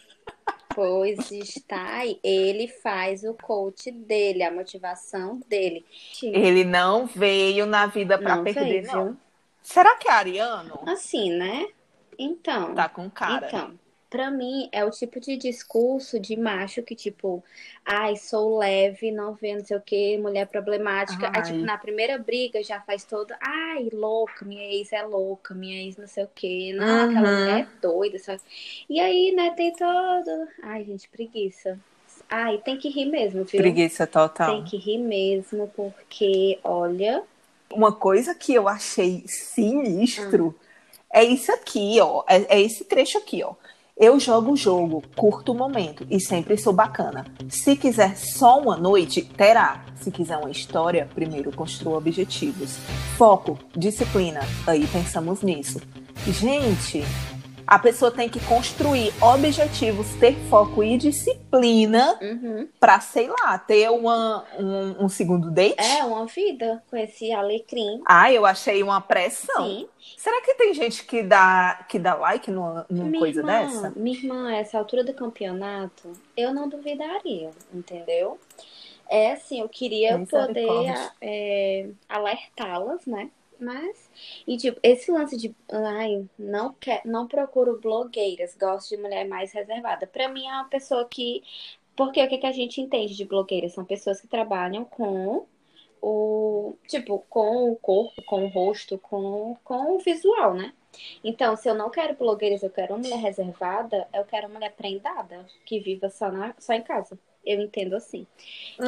Pois 0.76 1.32
está 1.32 1.98
aí. 1.98 2.20
Ele 2.24 2.68
faz 2.68 3.24
o 3.24 3.34
coach 3.34 3.92
dele, 3.92 4.44
a 4.44 4.52
motivação 4.52 5.42
dele. 5.48 5.86
Ele 6.24 6.64
não 6.64 7.06
veio 7.08 7.66
na 7.66 7.88
vida 7.88 8.18
pra 8.18 8.38
Não 8.38 8.44
perder, 8.44 8.62
fez, 8.84 8.88
não. 8.88 9.06
viu? 9.06 9.18
Será 9.64 9.96
que 9.96 10.08
é 10.08 10.12
ariano? 10.12 10.80
Assim, 10.88 11.30
né? 11.32 11.68
Então. 12.24 12.76
Tá 12.76 12.88
com 12.88 13.10
cara. 13.10 13.48
Então, 13.48 13.80
pra 14.10 14.30
mim, 14.30 14.68
é 14.74 14.84
o 14.84 14.92
tipo 14.92 15.20
de 15.20 15.38
discurso 15.38 16.20
de 16.20 16.38
macho 16.38 16.84
que, 16.84 16.94
tipo, 16.96 17.42
ai, 17.86 18.18
sou 18.18 18.58
leve, 18.58 19.10
não 19.10 19.34
vê 19.34 19.56
não 19.56 19.64
sei 19.64 19.78
o 19.78 19.82
que, 19.82 20.18
mulher 20.18 20.48
problemática. 20.48 21.28
Aí, 21.28 21.34
Ai. 21.38 21.44
tipo, 21.44 21.60
na 21.60 21.78
primeira 21.78 22.18
briga 22.18 22.62
já 22.62 22.82
faz 22.82 23.06
todo, 23.06 23.34
ai, 23.42 23.90
louca, 23.94 24.44
minha 24.44 24.66
ex 24.66 24.92
é 24.92 25.02
louca, 25.02 25.54
minha 25.54 25.82
ex 25.82 25.96
não 25.98 26.08
sei 26.08 26.26
o 26.26 26.30
que, 26.36 26.74
não, 26.74 27.10
aquela 27.10 27.30
Uhum. 27.30 27.40
mulher 27.40 27.60
é 27.62 27.68
doida. 27.82 28.20
Só... 28.20 28.36
E 28.90 29.00
aí, 29.00 29.32
né, 29.34 29.52
tem 29.56 29.72
todo. 29.74 30.48
Ai, 30.62 30.84
gente, 30.84 31.08
preguiça. 31.10 31.80
Ai, 32.30 32.58
tem 32.60 32.78
que 32.78 32.90
rir 32.90 33.06
mesmo, 33.06 33.44
viu? 33.46 33.62
Preguiça 33.62 34.06
total. 34.06 34.56
Tem 34.56 34.64
que 34.64 34.78
rir 34.78 34.98
mesmo, 34.98 35.72
porque, 35.76 36.60
olha. 36.64 37.24
Uma 37.74 37.94
coisa 37.94 38.36
que 38.36 38.54
eu 38.54 38.68
achei 38.68 39.24
sinistro 39.26 40.54
é 41.14 41.24
isso 41.24 41.52
aqui, 41.52 42.00
ó. 42.02 42.24
É, 42.28 42.58
é 42.58 42.62
esse 42.62 42.84
trecho 42.86 43.18
aqui, 43.18 43.44
ó. 43.44 43.54
Eu 43.98 44.20
jogo 44.20 44.54
o 44.54 44.58
jogo, 44.58 45.04
curto 45.16 45.52
o 45.52 45.56
momento 45.56 46.08
e 46.10 46.20
sempre 46.20 46.58
sou 46.58 46.74
bacana. 46.74 47.26
Se 47.50 47.76
quiser 47.76 48.18
só 48.18 48.60
uma 48.60 48.76
noite, 48.76 49.22
terá. 49.22 49.86
Se 50.02 50.10
quiser 50.10 50.38
uma 50.38 50.50
história, 50.50 51.08
primeiro 51.14 51.56
construa 51.56 51.98
objetivos. 51.98 52.78
Foco, 53.16 53.60
disciplina. 53.76 54.40
Aí 54.66 54.88
pensamos 54.88 55.44
nisso. 55.44 55.80
Gente, 56.26 57.04
A 57.72 57.80
pessoa 57.80 58.12
tem 58.12 58.28
que 58.28 58.38
construir 58.42 59.14
objetivos, 59.22 60.14
ter 60.16 60.36
foco 60.50 60.84
e 60.84 60.98
disciplina 60.98 62.20
Uhum. 62.22 62.68
pra, 62.78 63.00
sei 63.00 63.30
lá, 63.30 63.58
ter 63.58 63.90
uma, 63.90 64.46
um, 64.60 65.06
um 65.06 65.08
segundo 65.08 65.50
date. 65.50 65.80
É 65.80 66.04
uma 66.04 66.26
vida 66.26 66.84
com 66.90 66.98
esse 66.98 67.32
alecrim. 67.32 68.02
Ah, 68.06 68.30
eu 68.30 68.46
achei 68.46 68.84
uma 68.84 69.00
pressão. 69.00 69.66
Sim. 69.66 69.88
Será 70.18 70.42
que 70.42 70.54
tem 70.56 70.74
gente 70.74 71.06
que 71.06 71.24
dá, 71.24 71.86
que 71.88 71.98
dá 71.98 72.14
like 72.16 72.52
numa, 72.52 72.86
numa 72.90 73.06
Minha 73.08 73.20
coisa 73.22 73.40
irmã, 73.40 73.52
dessa? 73.62 73.94
Minha 73.96 74.18
irmã, 74.18 74.52
essa 74.54 74.78
altura 74.78 75.06
do 75.06 75.14
campeonato, 75.14 76.12
eu 76.36 76.54
não 76.54 76.68
duvidaria, 76.68 77.52
entendeu? 77.74 78.38
É 79.10 79.32
assim, 79.32 79.62
eu 79.62 79.70
queria 79.70 80.20
poder 80.30 80.94
é, 81.22 81.88
alertá-las, 82.10 83.06
né? 83.06 83.30
Mas, 83.62 84.10
e 84.48 84.58
tipo, 84.58 84.80
esse 84.84 85.12
lance 85.12 85.38
de, 85.38 85.56
ai, 85.72 86.28
não 86.40 86.74
quer, 86.74 87.02
não 87.06 87.28
procuro 87.28 87.80
blogueiras, 87.80 88.56
gosto 88.58 88.90
de 88.90 88.98
mulher 89.02 89.28
mais 89.28 89.52
reservada. 89.54 90.08
Pra 90.08 90.28
mim 90.30 90.48
é 90.48 90.54
uma 90.54 90.70
pessoa 90.70 91.08
que, 91.08 91.44
porque 91.96 92.24
o 92.24 92.28
que 92.30 92.40
que 92.40 92.48
a 92.48 92.52
gente 92.52 92.82
entende 92.82 93.16
de 93.16 93.26
blogueiras? 93.26 93.74
São 93.74 93.86
pessoas 93.86 94.20
que 94.22 94.28
trabalham 94.28 94.86
com 94.86 95.46
o, 96.02 96.76
tipo, 96.88 97.20
com 97.30 97.72
o 97.72 97.76
corpo, 97.78 98.22
com 98.24 98.46
o 98.46 98.50
rosto, 98.50 98.98
com, 99.00 99.58
com 99.64 99.96
o 99.96 100.00
visual, 100.00 100.54
né? 100.56 100.74
Então, 101.24 101.56
se 101.56 101.70
eu 101.70 101.76
não 101.76 101.90
quero 101.92 102.16
blogueiras, 102.16 102.64
eu 102.64 102.70
quero 102.72 102.94
uma 102.96 103.00
mulher 103.02 103.20
reservada, 103.20 104.08
eu 104.14 104.26
quero 104.26 104.48
uma 104.48 104.56
mulher 104.56 104.74
prendada, 104.76 105.46
que 105.66 105.80
viva 105.80 106.10
só, 106.10 106.32
na, 106.32 106.56
só 106.60 106.74
em 106.74 106.82
casa. 106.84 107.20
Eu 107.46 107.62
entendo 107.62 107.96
assim. 107.96 108.28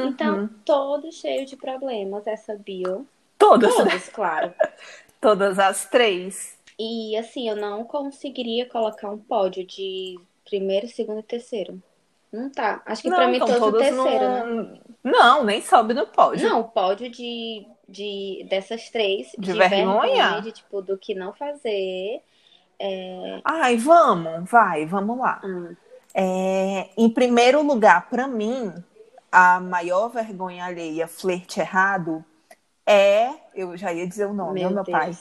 Então, 0.02 0.42
Uhum. 0.42 0.50
todo 0.66 1.12
cheio 1.12 1.46
de 1.46 1.58
problemas, 1.58 2.28
essa 2.28 2.56
bio. 2.58 3.08
Todas? 3.48 3.76
Todos, 3.76 4.10
claro. 4.10 4.54
Todas 5.22 5.58
as 5.58 5.86
três. 5.86 6.58
E 6.78 7.16
assim, 7.16 7.48
eu 7.48 7.56
não 7.56 7.86
conseguiria 7.86 8.68
colocar 8.68 9.10
um 9.10 9.18
pódio 9.18 9.66
de 9.66 10.20
primeiro, 10.44 10.88
segundo 10.88 11.20
e 11.20 11.24
terceiro. 11.24 11.82
Não 12.32 12.50
tá. 12.50 12.82
Acho 12.86 13.04
que 13.04 13.10
pra 13.10 13.28
mim 13.28 13.38
então 13.38 13.48
todos 13.48 13.62
o 13.62 13.72
todas 13.72 13.88
terceiro, 13.88 14.30
né? 14.30 14.44
não... 14.44 15.12
Não, 15.12 15.44
nem 15.44 15.62
sobe 15.62 15.94
no 15.94 16.08
pódio. 16.08 16.50
Não, 16.50 16.64
pódio 16.64 17.10
de, 17.10 17.66
de 17.88 18.46
dessas 18.50 18.90
três, 18.90 19.32
De 19.38 19.54
vergonha? 19.54 20.42
de 20.42 20.52
tipo, 20.52 20.82
do 20.82 20.98
que 20.98 21.14
não 21.14 21.34
fazer. 21.34 22.22
Ai, 23.44 23.78
vamos, 23.78 24.50
vai, 24.50 24.86
vamos 24.86 25.18
lá. 25.18 25.42
Hum, 25.44 25.76
É, 26.14 26.90
em 26.98 27.10
primeiro 27.10 27.62
lugar, 27.64 28.10
pra 28.10 28.28
mim, 28.28 28.74
a 29.32 29.60
maior 29.60 30.10
vergonha 30.10 30.66
alheia, 30.66 31.08
flerte 31.08 31.60
errado, 31.60 32.24
é. 32.86 33.30
Eu 33.56 33.76
já 33.78 33.94
ia 33.94 34.08
dizer 34.08 34.26
o 34.26 34.34
nome, 34.34 34.60
meu 34.62 34.70
ó, 34.70 34.74
meu 34.74 34.84
Deus. 34.84 34.98
pai. 34.98 35.18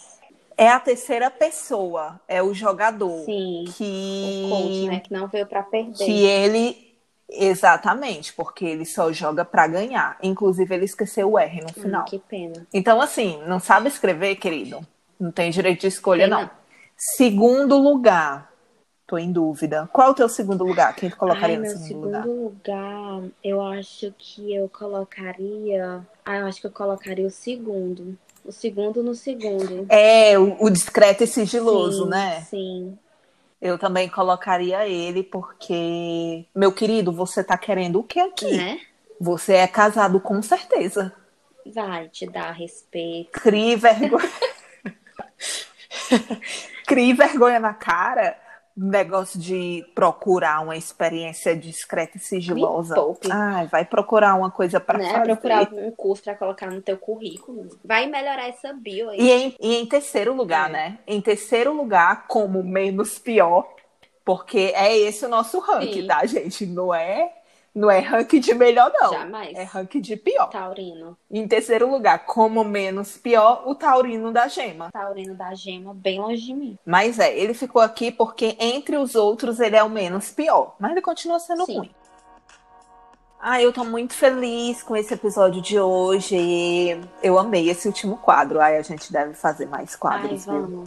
É 0.57 0.69
a 0.69 0.79
terceira 0.79 1.31
pessoa, 1.31 2.21
é 2.29 2.43
o 2.43 2.53
jogador. 2.55 3.25
Sim. 3.25 3.65
Que, 3.77 4.45
O 4.45 4.49
coach, 4.49 4.87
né? 4.87 5.01
Que 5.01 5.13
não 5.13 5.27
veio 5.27 5.47
pra 5.47 5.63
perder. 5.63 6.05
que 6.05 6.25
ele. 6.25 6.93
Exatamente, 7.35 8.33
porque 8.35 8.65
ele 8.65 8.85
só 8.85 9.11
joga 9.11 9.43
pra 9.45 9.67
ganhar. 9.67 10.19
Inclusive, 10.23 10.75
ele 10.75 10.85
esqueceu 10.85 11.31
o 11.33 11.39
R 11.39 11.63
no 11.63 11.71
Hum, 11.71 11.73
final. 11.73 12.05
que 12.05 12.19
pena. 12.19 12.67
Então, 12.75 13.01
assim, 13.01 13.43
não 13.47 13.59
sabe 13.59 13.89
escrever, 13.89 14.37
querido? 14.37 14.87
Não 15.19 15.33
tem 15.33 15.51
direito 15.51 15.81
de 15.81 15.87
escolha, 15.87 16.27
não. 16.27 16.51
Segundo 16.95 17.79
lugar, 17.79 18.52
tô 19.07 19.19
em 19.19 19.33
dúvida. 19.33 19.89
Qual 19.93 20.09
é 20.09 20.11
o 20.11 20.15
teu 20.15 20.29
segundo 20.29 20.65
lugar? 20.65 20.95
Quem 20.95 21.11
tu 21.11 21.17
colocaria 21.17 21.57
Ai, 21.57 21.57
no 21.57 21.63
meu 21.63 21.71
segundo, 21.71 21.89
segundo 21.89 22.07
lugar? 22.07 22.27
lugar, 22.27 23.23
eu 23.43 23.63
acho 23.63 24.15
que 24.19 24.55
eu 24.55 24.69
colocaria. 24.69 26.07
Ah, 26.25 26.39
eu 26.39 26.47
acho 26.47 26.61
que 26.61 26.67
eu 26.67 26.71
colocaria 26.71 27.27
o 27.27 27.31
segundo. 27.31 28.17
O 28.45 28.51
segundo 28.51 29.03
no 29.03 29.15
segundo. 29.15 29.87
É, 29.89 30.39
o, 30.39 30.57
o 30.65 30.71
discreto 30.71 31.25
e 31.25 31.27
sigiloso, 31.27 32.05
Sim, 32.05 32.11
né? 32.11 32.41
Sim. 32.43 32.99
Eu 33.61 33.79
também 33.79 34.09
colocaria 34.09 34.89
ele, 34.89 35.23
porque, 35.23 36.45
meu 36.53 36.73
querido, 36.73 37.13
você 37.13 37.45
tá 37.45 37.57
querendo 37.57 38.01
o 38.01 38.03
que 38.03 38.19
aqui? 38.19 38.57
Né? 38.57 38.81
Você 39.21 39.55
é 39.55 39.69
casado 39.69 40.19
com 40.21 40.43
certeza. 40.43 41.13
Vai 41.73 42.09
te 42.09 42.27
dar 42.27 42.51
respeito. 42.51 43.31
Crie 43.31 43.77
vergonha. 43.77 44.29
Crie 46.87 47.15
vergonha 47.15 47.61
na 47.61 47.75
cara. 47.75 48.37
Negócio 48.75 49.39
de 49.39 49.85
procurar 49.95 50.61
uma 50.61 50.77
experiência 50.77 51.55
discreta 51.55 52.17
e 52.17 52.21
sigilosa. 52.21 52.95
Ai, 53.31 53.67
vai 53.67 53.85
procurar 53.85 54.35
uma 54.35 54.51
coisa 54.51 54.81
pra 54.81 54.99
né? 54.99 55.11
fazer. 55.11 55.25
Procurar 55.27 55.73
um 55.75 55.91
curso 55.91 56.23
pra 56.23 56.35
colocar 56.35 56.71
no 56.71 56.81
teu 56.81 56.97
currículo. 56.97 57.69
Vai 57.85 58.07
melhorar 58.07 58.49
essa 58.49 58.73
bio 58.73 59.11
aí. 59.11 59.21
E 59.21 59.31
em, 59.31 59.57
e 59.61 59.77
em 59.77 59.87
terceiro 59.87 60.33
lugar, 60.35 60.71
É. 60.71 60.73
né? 60.73 60.99
Em 61.07 61.21
terceiro 61.21 61.73
lugar, 61.75 62.27
como 62.27 62.63
menos 62.63 63.19
pior, 63.19 63.69
porque 64.25 64.73
é 64.75 64.97
esse 64.97 65.27
o 65.27 65.29
nosso 65.29 65.59
ranking, 65.59 66.03
Sim. 66.03 66.07
tá, 66.07 66.25
gente? 66.25 66.65
Não 66.65 66.95
é, 66.95 67.31
não 67.75 67.91
é 67.91 68.01
ranking 68.01 68.41
de 68.41 68.55
melhor, 68.55 68.93
não. 68.95 69.13
Jamais. 69.13 69.57
É 69.57 69.63
ranking 69.63 70.01
de 70.01 70.17
pior. 70.17 70.51
Taurino. 70.51 71.17
Em 71.31 71.49
terceiro 71.49 71.91
lugar, 71.91 72.27
como 72.27 72.63
menos 72.63 73.17
pior, 73.17 73.63
o 73.67 73.75
taurino 73.75 74.31
da 74.31 74.47
gema. 74.47 74.91
Taurino 74.93 75.35
da 75.35 75.55
gema, 75.55 75.95
bem 75.95 76.21
longe 76.21 76.43
de 76.43 76.55
mim. 76.55 76.79
Mas 76.85 77.19
é, 77.19 77.37
ele 77.37 77.55
ficou 77.55 77.81
aqui 77.81 78.13
porque 78.13 78.57
entre 78.61 78.97
os 78.97 79.15
outros 79.15 79.59
ele 79.59 79.77
é 79.77 79.83
o 79.83 79.89
menos 79.89 80.31
pior. 80.31 80.77
Mas 80.79 80.93
ele 80.93 81.01
continua 81.01 81.39
sendo 81.39 81.65
Sim. 81.65 81.79
ruim. 81.79 81.91
Ah, 83.45 83.61
eu 83.61 83.73
tô 83.73 83.83
muito 83.83 84.15
feliz 84.15 84.85
com 84.85 84.95
esse 84.95 85.15
episódio 85.15 85.61
de 85.61 85.81
hoje. 85.81 87.01
Eu 87.21 87.37
amei 87.41 87.69
esse 87.69 87.89
último 87.89 88.17
quadro. 88.17 88.61
Ai, 88.61 88.77
a 88.77 88.83
gente 88.83 89.13
deve 89.13 89.35
fazer 89.35 89.67
mais 89.67 89.95
Ai, 89.95 89.99
quadros. 89.99 90.47
viu? 90.47 90.85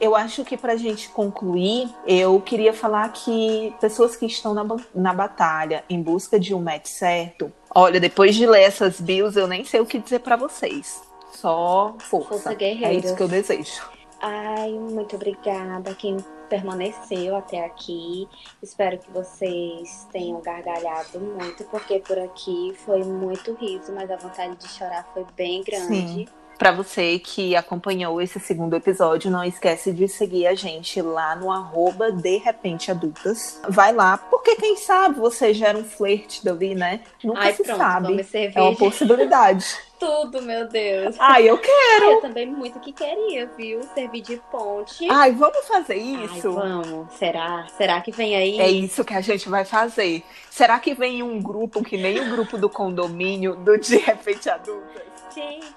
Eu 0.00 0.14
acho 0.16 0.44
que 0.44 0.56
pra 0.56 0.76
gente 0.76 1.08
concluir, 1.08 1.88
eu 2.06 2.40
queria 2.40 2.72
falar 2.72 3.12
que 3.12 3.74
pessoas 3.80 4.16
que 4.16 4.26
estão 4.26 4.52
na, 4.52 4.64
na 4.94 5.12
batalha 5.14 5.84
em 5.88 6.02
busca 6.02 6.38
de 6.38 6.54
um 6.54 6.60
match 6.60 6.86
certo, 6.86 7.52
olha, 7.74 8.00
depois 8.00 8.34
de 8.34 8.46
ler 8.46 8.62
essas 8.62 9.00
bios, 9.00 9.36
eu 9.36 9.46
nem 9.46 9.64
sei 9.64 9.80
o 9.80 9.86
que 9.86 9.98
dizer 9.98 10.20
pra 10.20 10.36
vocês. 10.36 11.02
Só 11.32 11.94
força. 11.98 12.28
Força 12.28 12.52
é 12.52 12.54
guerreiras. 12.54 13.04
isso 13.04 13.16
que 13.16 13.22
eu 13.22 13.28
desejo. 13.28 13.82
Ai, 14.20 14.72
muito 14.72 15.16
obrigada 15.16 15.90
a 15.90 15.94
quem 15.94 16.16
permaneceu 16.48 17.36
até 17.36 17.64
aqui. 17.64 18.28
Espero 18.62 18.98
que 18.98 19.10
vocês 19.10 20.06
tenham 20.12 20.40
gargalhado 20.40 21.20
muito, 21.20 21.64
porque 21.64 21.98
por 21.98 22.18
aqui 22.18 22.74
foi 22.86 23.02
muito 23.04 23.52
riso, 23.54 23.92
mas 23.92 24.10
a 24.10 24.16
vontade 24.16 24.56
de 24.56 24.68
chorar 24.68 25.06
foi 25.12 25.26
bem 25.36 25.62
grande. 25.62 26.24
Sim. 26.24 26.26
Pra 26.58 26.72
você 26.72 27.18
que 27.18 27.56
acompanhou 27.56 28.20
esse 28.20 28.38
segundo 28.38 28.74
episódio, 28.74 29.30
não 29.30 29.44
esquece 29.44 29.92
de 29.92 30.08
seguir 30.08 30.46
a 30.46 30.54
gente 30.54 31.00
lá 31.02 31.34
no 31.34 31.50
arroba 31.50 32.12
de 32.12 32.36
repente 32.38 32.90
adultas. 32.90 33.60
Vai 33.68 33.92
lá, 33.92 34.16
porque 34.16 34.56
quem 34.56 34.76
sabe 34.76 35.18
você 35.18 35.52
gera 35.52 35.76
um 35.76 35.84
flerte 35.84 36.44
dali, 36.44 36.74
né? 36.74 37.00
Nunca 37.22 37.40
Ai, 37.40 37.52
se 37.52 37.64
pronto, 37.64 37.78
sabe. 37.78 38.26
É 38.54 38.60
uma 38.60 38.76
possibilidade. 38.76 39.66
Tudo, 39.98 40.42
meu 40.42 40.68
Deus. 40.68 41.16
Ai, 41.18 41.48
eu 41.48 41.56
quero! 41.56 42.10
Eu 42.12 42.20
também 42.20 42.46
muito 42.46 42.78
que 42.80 42.92
queria, 42.92 43.50
viu? 43.56 43.80
Servir 43.94 44.20
de 44.20 44.36
ponte. 44.50 45.08
Ai, 45.10 45.32
vamos 45.32 45.66
fazer 45.66 45.94
Ai, 45.94 46.24
isso? 46.26 46.52
vamos. 46.52 47.12
Será? 47.14 47.66
Será 47.76 48.00
que 48.00 48.10
vem 48.10 48.36
aí? 48.36 48.60
É 48.60 48.68
isso 48.68 49.04
que 49.04 49.14
a 49.14 49.20
gente 49.20 49.48
vai 49.48 49.64
fazer. 49.64 50.22
Será 50.50 50.78
que 50.78 50.94
vem 50.94 51.22
um 51.22 51.40
grupo 51.40 51.82
que 51.82 51.96
nem 51.96 52.20
o 52.20 52.30
grupo 52.30 52.58
do 52.58 52.68
condomínio 52.68 53.56
do 53.56 53.78
De 53.78 53.96
Repente 53.96 54.50
Adultas? 54.50 55.02
Gente, 55.34 55.74